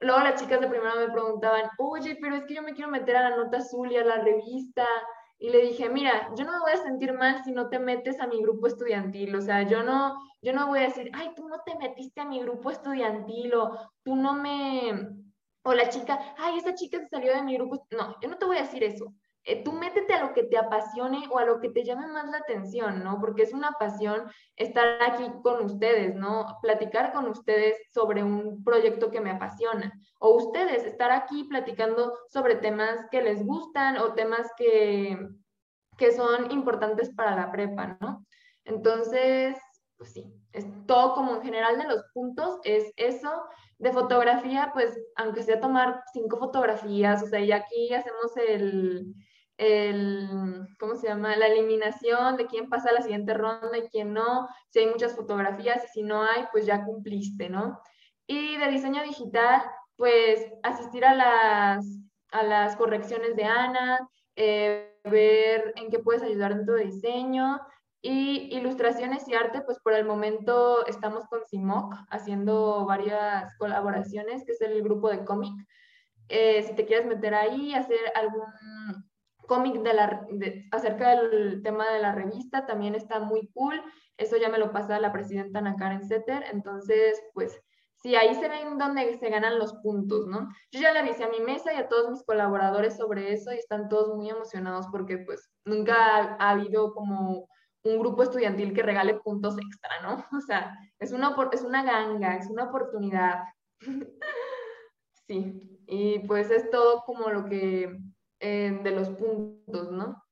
Luego 0.00 0.20
las 0.20 0.40
chicas 0.40 0.60
de 0.60 0.68
primero 0.68 0.94
me 0.96 1.10
preguntaban, 1.10 1.70
oye, 1.78 2.16
pero 2.20 2.36
es 2.36 2.44
que 2.44 2.54
yo 2.54 2.62
me 2.62 2.74
quiero 2.74 2.90
meter 2.90 3.16
a 3.16 3.30
la 3.30 3.36
nota 3.36 3.58
azul 3.58 3.90
y 3.90 3.96
a 3.96 4.04
la 4.04 4.18
revista 4.18 4.86
y 5.38 5.50
le 5.50 5.62
dije, 5.62 5.88
mira, 5.90 6.30
yo 6.36 6.44
no 6.44 6.52
me 6.52 6.60
voy 6.60 6.72
a 6.72 6.82
sentir 6.82 7.12
mal 7.12 7.42
si 7.44 7.52
no 7.52 7.68
te 7.68 7.78
metes 7.78 8.20
a 8.20 8.26
mi 8.26 8.40
grupo 8.40 8.66
estudiantil, 8.66 9.34
o 9.36 9.40
sea, 9.42 9.62
yo 9.62 9.82
no, 9.82 10.18
yo 10.40 10.52
no 10.52 10.66
voy 10.68 10.78
a 10.78 10.82
decir, 10.82 11.10
ay, 11.12 11.32
tú 11.36 11.46
no 11.48 11.60
te 11.64 11.76
metiste 11.76 12.20
a 12.20 12.24
mi 12.24 12.40
grupo 12.40 12.70
estudiantil 12.70 13.54
o 13.54 13.76
tú 14.02 14.16
no 14.16 14.34
me, 14.34 15.08
o 15.62 15.74
la 15.74 15.88
chica, 15.90 16.34
ay, 16.38 16.58
esa 16.58 16.74
chica 16.74 16.98
se 17.00 17.08
salió 17.08 17.34
de 17.34 17.42
mi 17.42 17.54
grupo, 17.56 17.86
no, 17.90 18.16
yo 18.20 18.28
no 18.28 18.38
te 18.38 18.46
voy 18.46 18.56
a 18.56 18.62
decir 18.62 18.82
eso. 18.82 19.12
Eh, 19.48 19.62
tú 19.62 19.70
métete 19.72 20.12
a 20.12 20.24
lo 20.24 20.34
que 20.34 20.42
te 20.42 20.58
apasione 20.58 21.22
o 21.30 21.38
a 21.38 21.44
lo 21.44 21.60
que 21.60 21.68
te 21.68 21.84
llame 21.84 22.08
más 22.08 22.28
la 22.28 22.38
atención, 22.38 23.04
¿no? 23.04 23.20
Porque 23.20 23.42
es 23.42 23.52
una 23.52 23.70
pasión 23.78 24.28
estar 24.56 25.00
aquí 25.00 25.24
con 25.44 25.64
ustedes, 25.64 26.16
¿no? 26.16 26.58
Platicar 26.62 27.12
con 27.12 27.28
ustedes 27.28 27.76
sobre 27.94 28.24
un 28.24 28.64
proyecto 28.64 29.08
que 29.12 29.20
me 29.20 29.30
apasiona. 29.30 29.92
O 30.18 30.34
ustedes 30.34 30.84
estar 30.84 31.12
aquí 31.12 31.44
platicando 31.44 32.18
sobre 32.28 32.56
temas 32.56 33.06
que 33.12 33.22
les 33.22 33.46
gustan 33.46 33.98
o 33.98 34.14
temas 34.14 34.50
que, 34.56 35.16
que 35.96 36.10
son 36.10 36.50
importantes 36.50 37.14
para 37.14 37.36
la 37.36 37.52
prepa, 37.52 37.96
¿no? 38.00 38.26
Entonces, 38.64 39.56
pues 39.96 40.12
sí, 40.12 40.26
es 40.52 40.66
todo 40.86 41.14
como 41.14 41.36
en 41.36 41.42
general 41.42 41.78
de 41.78 41.86
los 41.86 42.02
puntos, 42.12 42.58
es 42.64 42.92
eso. 42.96 43.44
De 43.78 43.92
fotografía, 43.92 44.70
pues 44.72 44.98
aunque 45.16 45.42
sea 45.44 45.60
tomar 45.60 46.02
cinco 46.12 46.38
fotografías, 46.38 47.22
o 47.22 47.26
sea, 47.26 47.40
y 47.40 47.52
aquí 47.52 47.92
hacemos 47.92 48.36
el, 48.38 49.14
el, 49.58 50.66
¿cómo 50.78 50.96
se 50.96 51.08
llama? 51.08 51.36
La 51.36 51.46
eliminación 51.46 52.36
de 52.36 52.46
quién 52.46 52.68
pasa 52.68 52.90
a 52.90 52.94
la 52.94 53.02
siguiente 53.02 53.34
ronda 53.34 53.76
y 53.78 53.88
quién 53.88 54.12
no, 54.12 54.48
si 54.70 54.80
hay 54.80 54.86
muchas 54.86 55.14
fotografías 55.14 55.84
y 55.84 55.88
si 55.88 56.02
no 56.02 56.22
hay, 56.22 56.44
pues 56.52 56.66
ya 56.66 56.84
cumpliste, 56.84 57.48
¿no? 57.48 57.80
Y 58.26 58.56
de 58.56 58.68
diseño 58.68 59.02
digital, 59.02 59.62
pues 59.96 60.46
asistir 60.62 61.04
a 61.04 61.14
las, 61.14 61.86
a 62.32 62.42
las 62.42 62.76
correcciones 62.76 63.36
de 63.36 63.44
Ana, 63.44 63.98
eh, 64.34 64.94
ver 65.04 65.72
en 65.76 65.90
qué 65.90 66.00
puedes 66.00 66.22
ayudar 66.22 66.54
dentro 66.54 66.74
de 66.74 66.84
diseño. 66.84 67.60
Y 68.02 68.54
ilustraciones 68.54 69.26
y 69.26 69.34
arte, 69.34 69.62
pues 69.62 69.80
por 69.80 69.92
el 69.92 70.04
momento 70.04 70.86
estamos 70.86 71.26
con 71.26 71.40
CIMOC 71.48 71.92
haciendo 72.10 72.84
varias 72.84 73.56
colaboraciones, 73.56 74.44
que 74.44 74.52
es 74.52 74.60
el 74.60 74.80
grupo 74.82 75.08
de 75.08 75.24
cómic. 75.24 75.54
Eh, 76.28 76.62
si 76.62 76.74
te 76.74 76.84
quieres 76.84 77.06
meter 77.06 77.34
ahí, 77.34 77.74
hacer 77.74 77.98
algún 78.14 78.44
cómic 79.46 79.82
de 79.82 79.94
la, 79.94 80.26
acerca 80.72 81.16
del 81.16 81.62
tema 81.62 81.90
de 81.90 82.00
la 82.00 82.12
revista, 82.12 82.66
también 82.66 82.94
está 82.94 83.20
muy 83.20 83.48
cool. 83.54 83.80
Eso 84.16 84.36
ya 84.36 84.48
me 84.48 84.58
lo 84.58 84.72
pasa 84.72 85.00
la 85.00 85.12
presidenta 85.12 85.58
Ana 85.58 85.76
Karen 85.76 86.06
Setter. 86.06 86.44
Entonces, 86.50 87.20
pues 87.34 87.60
sí, 87.96 88.14
ahí 88.14 88.34
se 88.34 88.48
ven 88.48 88.78
dónde 88.78 89.18
se 89.18 89.30
ganan 89.30 89.58
los 89.58 89.74
puntos, 89.74 90.26
¿no? 90.26 90.48
Yo 90.70 90.80
ya 90.80 90.92
le 90.92 91.00
avisé 91.00 91.24
a 91.24 91.28
mi 91.28 91.40
mesa 91.40 91.72
y 91.72 91.76
a 91.76 91.88
todos 91.88 92.10
mis 92.10 92.22
colaboradores 92.24 92.96
sobre 92.96 93.32
eso 93.32 93.52
y 93.52 93.56
están 93.56 93.88
todos 93.88 94.16
muy 94.16 94.30
emocionados 94.30 94.86
porque 94.92 95.18
pues 95.18 95.50
nunca 95.64 96.36
ha, 96.38 96.50
habido 96.50 96.92
como 96.94 97.48
un 97.84 97.98
grupo 97.98 98.22
estudiantil 98.22 98.74
que 98.74 98.82
regale 98.82 99.14
puntos 99.14 99.56
extra, 99.58 100.02
¿no? 100.02 100.16
O 100.38 100.40
sea, 100.40 100.78
es 100.98 101.12
una, 101.12 101.36
es 101.52 101.62
una 101.62 101.82
ganga, 101.82 102.36
es 102.36 102.48
una 102.48 102.64
oportunidad. 102.64 103.44
sí, 105.26 105.60
y 105.86 106.20
pues 106.20 106.50
es 106.50 106.70
todo 106.70 107.02
como 107.04 107.30
lo 107.30 107.44
que 107.44 107.96
eh, 108.40 108.78
de 108.82 108.90
los 108.90 109.08
puntos, 109.10 109.92
¿no? 109.92 110.22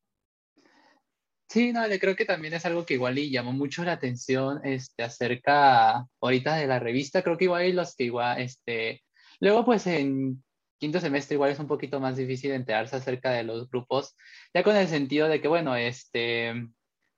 Sí, 1.48 1.72
no, 1.72 1.82
creo 2.00 2.16
que 2.16 2.24
también 2.24 2.54
es 2.54 2.66
algo 2.66 2.84
que 2.84 2.94
igual 2.94 3.16
y 3.18 3.30
llamó 3.30 3.52
mucho 3.52 3.84
la 3.84 3.92
atención 3.92 4.60
este, 4.64 5.04
acerca 5.04 6.04
ahorita 6.20 6.56
de 6.56 6.66
la 6.66 6.80
revista. 6.80 7.22
Creo 7.22 7.38
que 7.38 7.44
igual 7.44 7.62
hay 7.62 7.72
los 7.72 7.94
que 7.94 8.04
igual, 8.04 8.40
este, 8.40 9.04
luego 9.40 9.64
pues 9.64 9.86
en 9.86 10.42
quinto 10.78 11.00
semestre 11.00 11.34
igual 11.34 11.52
es 11.52 11.58
un 11.60 11.68
poquito 11.68 12.00
más 12.00 12.16
difícil 12.16 12.50
enterarse 12.52 12.96
acerca 12.96 13.30
de 13.30 13.44
los 13.44 13.70
grupos, 13.70 14.16
ya 14.52 14.62
con 14.62 14.76
el 14.76 14.88
sentido 14.88 15.28
de 15.28 15.40
que, 15.40 15.48
bueno, 15.48 15.76
este, 15.76 16.52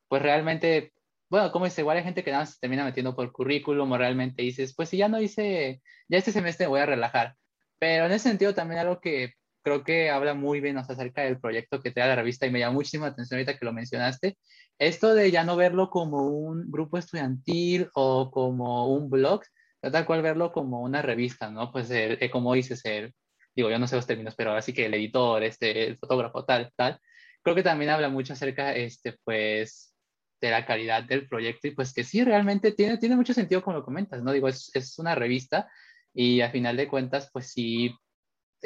pues 0.08 0.22
realmente, 0.22 0.92
bueno, 1.30 1.50
como 1.50 1.66
es 1.66 1.78
igual 1.78 1.96
hay 1.96 2.04
gente 2.04 2.22
que 2.22 2.30
nada 2.30 2.42
más 2.42 2.54
se 2.54 2.60
termina 2.60 2.84
metiendo 2.84 3.16
por 3.16 3.32
currículum 3.32 3.90
o 3.92 3.98
realmente 3.98 4.42
dices, 4.42 4.74
pues 4.76 4.90
si 4.90 4.98
ya 4.98 5.08
no 5.08 5.20
hice, 5.20 5.82
ya 6.08 6.18
este 6.18 6.32
semestre 6.32 6.66
voy 6.66 6.80
a 6.80 6.86
relajar. 6.86 7.36
Pero 7.78 8.06
en 8.06 8.12
ese 8.12 8.28
sentido 8.28 8.54
también 8.54 8.80
algo 8.80 9.00
que 9.00 9.34
creo 9.66 9.82
que 9.82 10.10
habla 10.10 10.32
muy 10.34 10.60
bien 10.60 10.78
acerca 10.78 11.22
del 11.22 11.40
proyecto 11.40 11.82
que 11.82 11.90
da 11.90 12.06
la 12.06 12.14
revista 12.14 12.46
y 12.46 12.52
me 12.52 12.60
llama 12.60 12.74
muchísima 12.74 13.08
atención 13.08 13.38
ahorita 13.38 13.58
que 13.58 13.64
lo 13.64 13.72
mencionaste. 13.72 14.38
Esto 14.78 15.12
de 15.12 15.32
ya 15.32 15.42
no 15.42 15.56
verlo 15.56 15.90
como 15.90 16.28
un 16.28 16.70
grupo 16.70 16.98
estudiantil 16.98 17.90
o 17.94 18.30
como 18.30 18.86
un 18.94 19.10
blog, 19.10 19.42
tal 19.80 20.06
cual 20.06 20.22
verlo 20.22 20.52
como 20.52 20.82
una 20.82 21.02
revista, 21.02 21.50
¿no? 21.50 21.72
Pues 21.72 21.90
eh, 21.90 22.30
como 22.30 22.54
dices, 22.54 22.80
el, 22.84 23.12
digo, 23.56 23.68
yo 23.68 23.80
no 23.80 23.88
sé 23.88 23.96
los 23.96 24.06
términos, 24.06 24.36
pero 24.36 24.52
así 24.52 24.72
que 24.72 24.86
el 24.86 24.94
editor, 24.94 25.42
este, 25.42 25.88
el 25.88 25.98
fotógrafo, 25.98 26.44
tal, 26.44 26.70
tal, 26.76 27.00
creo 27.42 27.56
que 27.56 27.64
también 27.64 27.90
habla 27.90 28.08
mucho 28.08 28.34
acerca, 28.34 28.72
este, 28.72 29.16
pues, 29.24 29.96
de 30.40 30.50
la 30.50 30.64
calidad 30.64 31.02
del 31.02 31.26
proyecto 31.26 31.66
y 31.66 31.72
pues 31.72 31.92
que 31.92 32.04
sí, 32.04 32.22
realmente 32.22 32.70
tiene, 32.70 32.98
tiene 32.98 33.16
mucho 33.16 33.34
sentido 33.34 33.62
como 33.62 33.78
lo 33.78 33.84
comentas, 33.84 34.22
¿no? 34.22 34.30
Digo, 34.30 34.46
es, 34.46 34.70
es 34.74 34.96
una 35.00 35.16
revista 35.16 35.68
y 36.14 36.40
a 36.40 36.52
final 36.52 36.76
de 36.76 36.86
cuentas, 36.86 37.30
pues 37.32 37.50
sí 37.50 37.92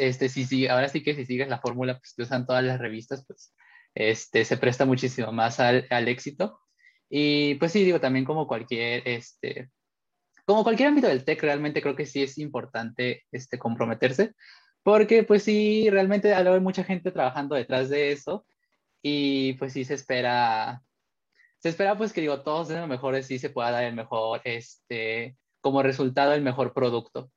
este, 0.00 0.28
sí, 0.28 0.44
sí, 0.44 0.66
ahora 0.66 0.88
sí 0.88 1.02
que 1.02 1.14
si 1.14 1.26
sigues 1.26 1.48
la 1.48 1.60
fórmula 1.60 1.98
pues, 1.98 2.14
que 2.14 2.22
usan 2.22 2.46
todas 2.46 2.64
las 2.64 2.78
revistas, 2.78 3.24
pues 3.26 3.54
este, 3.94 4.44
se 4.44 4.56
presta 4.56 4.84
muchísimo 4.84 5.32
más 5.32 5.60
al, 5.60 6.08
éxito. 6.08 6.60
Y 7.08 7.56
pues 7.56 7.72
sí, 7.72 7.84
digo, 7.84 8.00
también 8.00 8.24
como 8.24 8.46
cualquier, 8.46 9.02
este, 9.06 9.70
como 10.46 10.64
cualquier 10.64 10.88
ámbito 10.88 11.08
del 11.08 11.24
tech, 11.24 11.42
realmente 11.42 11.82
creo 11.82 11.96
que 11.96 12.06
sí 12.06 12.22
es 12.22 12.38
importante 12.38 13.24
este, 13.32 13.58
comprometerse, 13.58 14.34
porque 14.82 15.24
pues 15.24 15.42
sí, 15.42 15.88
realmente 15.90 16.34
hay 16.34 16.60
mucha 16.60 16.84
gente 16.84 17.10
trabajando 17.12 17.54
detrás 17.56 17.88
de 17.88 18.12
eso 18.12 18.46
y 19.02 19.54
pues 19.54 19.72
sí 19.72 19.84
se 19.84 19.94
espera, 19.94 20.82
se 21.58 21.68
espera 21.70 21.96
pues 21.96 22.12
que 22.12 22.20
digo, 22.20 22.42
todos 22.42 22.68
den 22.68 22.80
lo 22.80 22.86
mejor, 22.86 23.22
sí 23.22 23.38
se 23.38 23.50
pueda 23.50 23.70
dar 23.72 23.84
el 23.84 23.94
mejor, 23.94 24.40
este, 24.44 25.36
como 25.60 25.82
resultado 25.82 26.32
el 26.32 26.42
mejor 26.42 26.72
producto. 26.72 27.30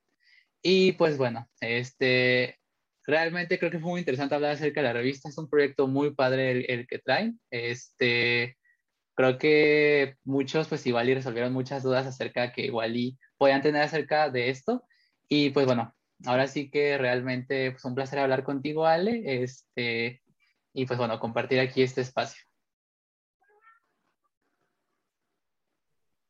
Y 0.63 0.93
pues 0.93 1.17
bueno, 1.17 1.47
este, 1.59 2.57
realmente 3.05 3.59
creo 3.59 3.69
que 3.69 3.79
fue 3.79 3.91
muy 3.91 3.99
interesante 3.99 4.35
hablar 4.35 4.51
acerca 4.51 4.81
de 4.81 4.87
la 4.87 4.93
revista. 4.93 5.29
Es 5.29 5.37
un 5.37 5.49
proyecto 5.49 5.87
muy 5.87 6.15
padre 6.15 6.65
el, 6.73 6.87
que 6.87 6.99
traen. 6.99 7.39
Este, 7.51 8.57
creo 9.15 9.37
que 9.37 10.15
muchos 10.23 10.69
pues 10.69 10.87
igual 10.87 11.09
y 11.09 11.15
resolvieron 11.15 11.53
muchas 11.53 11.83
dudas 11.83 12.07
acerca 12.07 12.53
que 12.53 12.65
igual 12.65 12.95
y 12.95 13.19
podían 13.37 13.61
tener 13.61 13.81
acerca 13.81 14.29
de 14.29 14.49
esto. 14.49 14.85
Y 15.27 15.49
pues 15.49 15.65
bueno, 15.65 15.93
ahora 16.25 16.47
sí 16.47 16.69
que 16.71 16.97
realmente 16.97 17.71
pues 17.71 17.83
un 17.85 17.95
placer 17.95 18.19
hablar 18.19 18.43
contigo, 18.45 18.85
Ale. 18.85 19.43
Este, 19.43 20.23
y 20.73 20.85
pues 20.85 20.97
bueno, 20.97 21.19
compartir 21.19 21.59
aquí 21.59 21.81
este 21.81 22.01
espacio. 22.01 22.41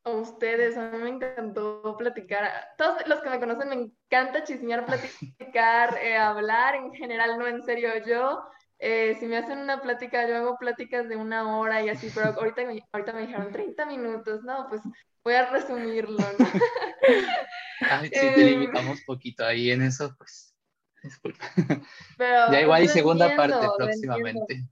A 0.06 0.10
ustedes, 0.10 0.78
a 0.78 0.90
mí 0.90 0.98
me 0.98 1.10
encantó 1.10 1.96
platicar. 1.98 2.50
Todos 2.78 3.08
los 3.08 3.22
que 3.22 3.30
me 3.30 3.40
conocen 3.40 3.70
me 3.70 3.76
encanta 3.76 4.44
chismear, 4.44 4.86
platicar, 5.40 5.98
eh, 6.02 6.18
hablar 6.18 6.76
en 6.76 6.94
general, 6.94 7.38
no 7.38 7.48
en 7.48 7.64
serio. 7.64 7.90
Yo, 8.06 8.44
eh, 8.80 9.16
si 9.20 9.26
me 9.28 9.38
hacen 9.38 9.60
una 9.60 9.82
plática, 9.82 10.28
yo 10.28 10.36
hago 10.36 10.58
pláticas 10.58 11.08
de 11.08 11.16
una 11.16 11.58
hora 11.58 11.82
y 11.82 11.90
así, 11.90 12.12
pero 12.14 12.34
ahorita 12.34 12.66
me, 12.66 12.84
ahorita 12.92 13.14
me 13.14 13.22
dijeron 13.22 13.52
30 13.52 13.86
minutos, 13.86 14.44
no, 14.44 14.68
pues 14.70 14.82
voy 15.24 15.36
a 15.36 15.50
resumirlo, 15.50 16.18
¿no? 16.18 16.48
Ay, 17.80 18.10
sí, 18.10 18.12
te 18.12 18.42
em, 18.42 18.60
limitamos 18.60 19.02
poquito 19.02 19.46
ahí 19.46 19.72
en 19.72 19.82
eso, 19.82 20.14
pues, 20.18 20.54
disculpa. 21.02 21.46
Pero, 22.18 22.52
ya 22.52 22.62
igual 22.62 22.84
y 22.84 22.88
segunda 22.88 23.36
parte 23.36 23.68
próximamente. 23.78 24.64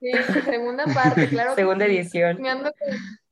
Sí, 0.00 0.12
segunda 0.44 0.84
parte, 0.86 1.28
claro. 1.28 1.54
Segunda 1.56 1.86
edición. 1.86 2.40
Me 2.40 2.50
ando 2.50 2.70
con 2.72 2.88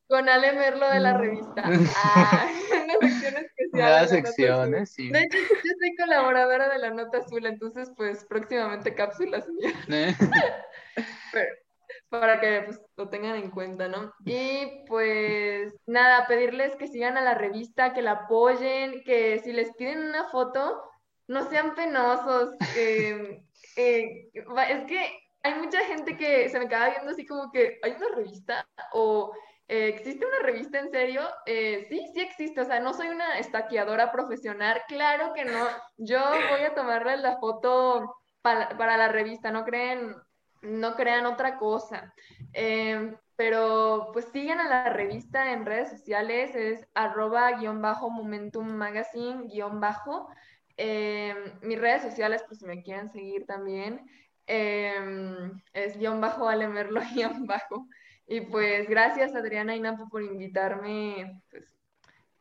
Ale 0.08 0.52
Merlo 0.52 0.88
de 0.90 1.00
la 1.00 1.16
revista. 1.16 1.64
Ah, 2.04 2.48
una 2.84 3.08
sección 3.08 3.36
especial. 3.36 4.08
secciones, 4.08 4.92
sí. 4.92 5.10
De 5.10 5.20
hecho, 5.20 5.38
yo 5.38 5.70
soy 5.80 5.96
colaboradora 5.96 6.68
de 6.68 6.78
la 6.78 6.90
Nota 6.90 7.18
Azul, 7.18 7.46
entonces, 7.46 7.90
pues, 7.96 8.24
próximamente 8.24 8.94
cápsulas 8.94 9.46
para 12.08 12.40
que 12.40 12.62
pues, 12.66 12.80
lo 12.96 13.08
tengan 13.08 13.36
en 13.36 13.50
cuenta, 13.50 13.88
¿no? 13.88 14.12
Y 14.24 14.84
pues 14.86 15.74
nada, 15.86 16.26
pedirles 16.26 16.76
que 16.76 16.86
sigan 16.86 17.16
a 17.16 17.22
la 17.22 17.34
revista, 17.34 17.92
que 17.92 18.02
la 18.02 18.12
apoyen, 18.12 19.02
que 19.04 19.40
si 19.40 19.52
les 19.52 19.74
piden 19.74 20.06
una 20.06 20.28
foto, 20.28 20.82
no 21.26 21.48
sean 21.48 21.74
penosos. 21.74 22.54
Eh, 22.76 23.42
es 23.76 24.84
que 24.86 25.18
hay 25.42 25.54
mucha 25.54 25.80
gente 25.84 26.16
que 26.16 26.48
se 26.48 26.58
me 26.58 26.66
acaba 26.66 26.90
viendo 26.90 27.10
así 27.10 27.26
como 27.26 27.50
que 27.50 27.78
hay 27.82 27.92
una 27.92 28.08
revista 28.14 28.68
o 28.92 29.32
eh, 29.68 29.88
¿Existe 29.88 30.24
una 30.24 30.38
revista 30.40 30.78
en 30.78 30.90
serio? 30.90 31.22
Eh, 31.44 31.86
sí, 31.88 32.06
sí 32.14 32.20
existe. 32.20 32.60
O 32.60 32.64
sea, 32.64 32.80
no 32.80 32.92
soy 32.94 33.08
una 33.08 33.38
estaqueadora 33.38 34.12
profesional. 34.12 34.80
Claro 34.88 35.32
que 35.34 35.44
no. 35.44 35.66
Yo 35.96 36.20
voy 36.50 36.60
a 36.60 36.74
tomarle 36.74 37.16
la 37.16 37.38
foto 37.38 38.16
para, 38.42 38.96
la 38.96 39.08
revista. 39.08 39.50
No 39.50 39.64
creen, 39.64 40.14
no 40.62 40.94
crean 40.94 41.26
otra 41.26 41.58
cosa. 41.58 42.14
Em, 42.52 43.16
pero 43.34 44.10
pues 44.12 44.26
sigan 44.32 44.60
a 44.60 44.68
la 44.68 44.90
revista 44.90 45.52
en 45.52 45.66
redes 45.66 45.90
sociales. 45.90 46.54
Es 46.54 46.86
arroba 46.94 47.52
guion 47.52 47.82
bajo 47.82 48.08
momentum 48.10 48.66
magazine 48.68 49.48
guion 49.48 49.80
bajo. 49.80 50.28
Em, 50.76 51.58
mis 51.62 51.80
redes 51.80 52.02
sociales, 52.02 52.44
pues 52.46 52.60
si 52.60 52.66
me 52.66 52.82
quieren 52.82 53.10
seguir 53.10 53.46
también, 53.46 54.06
em, 54.46 55.60
es 55.72 55.96
guion 55.98 56.20
bajo 56.20 56.48
alemerlo 56.48 57.00
guion 57.14 57.46
bajo. 57.46 57.88
Y 58.26 58.40
pues 58.40 58.88
gracias 58.88 59.34
Adriana 59.34 59.76
y 59.76 59.80
Napo 59.80 60.08
por 60.08 60.22
invitarme, 60.22 61.42
pues 61.48 61.76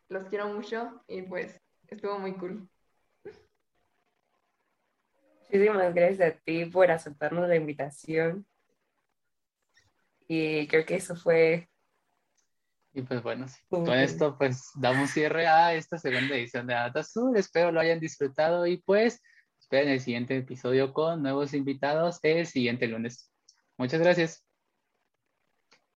los 0.08 0.28
quiero 0.28 0.48
mucho 0.48 1.02
y 1.06 1.22
pues 1.22 1.60
estuvo 1.88 2.18
muy 2.18 2.34
cool. 2.34 2.68
Muchísimas 5.42 5.94
gracias 5.94 6.34
a 6.34 6.38
ti 6.38 6.64
por 6.64 6.90
aceptarnos 6.90 7.48
la 7.48 7.54
invitación. 7.54 8.44
Y 10.28 10.66
creo 10.66 10.84
que 10.84 10.96
eso 10.96 11.14
fue... 11.14 11.68
Y 12.92 13.02
pues 13.02 13.22
bueno, 13.22 13.46
con 13.68 13.92
esto 13.92 14.36
pues 14.38 14.70
damos 14.74 15.10
cierre 15.10 15.46
a 15.46 15.74
esta 15.74 15.98
segunda 15.98 16.34
edición 16.34 16.66
de 16.66 16.74
Data 16.74 17.00
Azul. 17.00 17.36
Espero 17.36 17.70
lo 17.70 17.78
hayan 17.78 18.00
disfrutado 18.00 18.66
y 18.66 18.78
pues 18.78 19.22
esperen 19.60 19.90
el 19.90 20.00
siguiente 20.00 20.36
episodio 20.36 20.92
con 20.94 21.22
nuevos 21.22 21.52
invitados 21.52 22.18
el 22.22 22.46
siguiente 22.46 22.88
lunes. 22.88 23.30
Muchas 23.76 24.00
gracias. 24.00 24.45